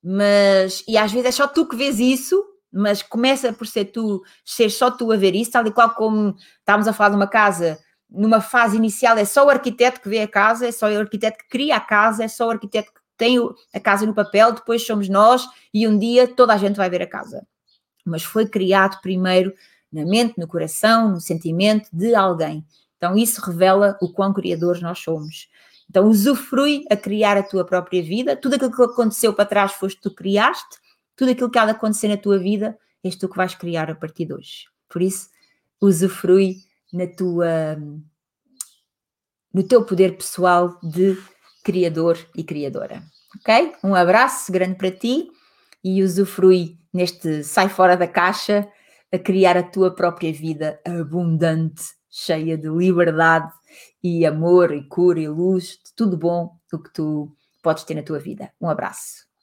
mas 0.00 0.84
e 0.86 0.96
às 0.96 1.10
vezes 1.10 1.26
é 1.26 1.32
só 1.32 1.48
tu 1.48 1.66
que 1.66 1.74
vês 1.74 1.98
isso 1.98 2.53
mas 2.74 3.02
começa 3.02 3.52
por 3.52 3.66
ser 3.66 3.86
tu, 3.86 4.22
ser 4.44 4.68
só 4.68 4.90
tu 4.90 5.12
a 5.12 5.16
ver 5.16 5.34
isso, 5.34 5.52
tal 5.52 5.64
e 5.66 5.70
qual 5.70 5.94
como 5.94 6.34
estávamos 6.58 6.88
a 6.88 6.92
falar 6.92 7.10
de 7.10 7.16
uma 7.16 7.28
casa, 7.28 7.78
numa 8.10 8.40
fase 8.40 8.76
inicial 8.76 9.16
é 9.16 9.24
só 9.24 9.46
o 9.46 9.50
arquiteto 9.50 10.00
que 10.00 10.08
vê 10.08 10.20
a 10.20 10.28
casa, 10.28 10.66
é 10.66 10.72
só 10.72 10.90
o 10.90 10.98
arquiteto 10.98 11.38
que 11.38 11.48
cria 11.48 11.76
a 11.76 11.80
casa, 11.80 12.24
é 12.24 12.28
só 12.28 12.48
o 12.48 12.50
arquiteto 12.50 12.92
que 12.92 13.00
tem 13.16 13.38
a 13.72 13.80
casa 13.80 14.04
no 14.04 14.14
papel, 14.14 14.52
depois 14.52 14.84
somos 14.84 15.08
nós 15.08 15.46
e 15.72 15.86
um 15.86 15.96
dia 15.96 16.26
toda 16.26 16.52
a 16.52 16.56
gente 16.56 16.76
vai 16.76 16.90
ver 16.90 17.02
a 17.02 17.06
casa. 17.06 17.46
Mas 18.04 18.24
foi 18.24 18.46
criado 18.46 19.00
primeiro 19.00 19.54
na 19.92 20.04
mente, 20.04 20.34
no 20.38 20.48
coração, 20.48 21.12
no 21.12 21.20
sentimento 21.20 21.88
de 21.92 22.14
alguém. 22.14 22.64
Então 22.96 23.16
isso 23.16 23.40
revela 23.40 23.96
o 24.00 24.12
quão 24.12 24.32
criadores 24.32 24.82
nós 24.82 24.98
somos. 24.98 25.48
Então 25.88 26.08
usufrui 26.08 26.84
a 26.90 26.96
criar 26.96 27.36
a 27.36 27.42
tua 27.42 27.64
própria 27.64 28.02
vida, 28.02 28.36
tudo 28.36 28.54
aquilo 28.54 28.72
que 28.72 28.82
aconteceu 28.82 29.32
para 29.32 29.44
trás 29.44 29.72
foste 29.72 30.00
tu 30.00 30.12
criaste, 30.12 30.76
tudo 31.16 31.30
aquilo 31.30 31.50
que 31.50 31.58
há 31.58 31.64
de 31.64 31.72
acontecer 31.72 32.08
na 32.08 32.16
tua 32.16 32.38
vida, 32.38 32.78
és 33.02 33.16
tu 33.16 33.28
que 33.28 33.36
vais 33.36 33.54
criar 33.54 33.90
a 33.90 33.94
partir 33.94 34.26
de 34.26 34.34
hoje. 34.34 34.66
Por 34.88 35.02
isso, 35.02 35.28
usufrui 35.80 36.56
na 36.92 37.06
tua, 37.06 37.76
no 39.52 39.62
teu 39.62 39.84
poder 39.84 40.16
pessoal 40.16 40.78
de 40.82 41.16
criador 41.62 42.18
e 42.36 42.42
criadora. 42.42 43.02
Ok? 43.40 43.74
Um 43.82 43.94
abraço 43.94 44.52
grande 44.52 44.76
para 44.76 44.90
ti 44.90 45.28
e 45.82 46.02
usufrui 46.02 46.78
neste 46.92 47.42
sai 47.42 47.68
fora 47.68 47.96
da 47.96 48.06
caixa 48.06 48.68
a 49.12 49.18
criar 49.18 49.56
a 49.56 49.62
tua 49.62 49.94
própria 49.94 50.32
vida 50.32 50.80
abundante, 50.84 51.82
cheia 52.10 52.56
de 52.56 52.68
liberdade 52.68 53.52
e 54.02 54.24
amor 54.24 54.72
e 54.72 54.86
cura 54.88 55.20
e 55.20 55.28
luz, 55.28 55.80
de 55.84 55.92
tudo 55.96 56.16
bom 56.16 56.56
o 56.72 56.78
que 56.78 56.92
tu 56.92 57.36
podes 57.62 57.84
ter 57.84 57.94
na 57.94 58.02
tua 58.02 58.18
vida. 58.18 58.52
Um 58.60 58.68
abraço. 58.68 59.33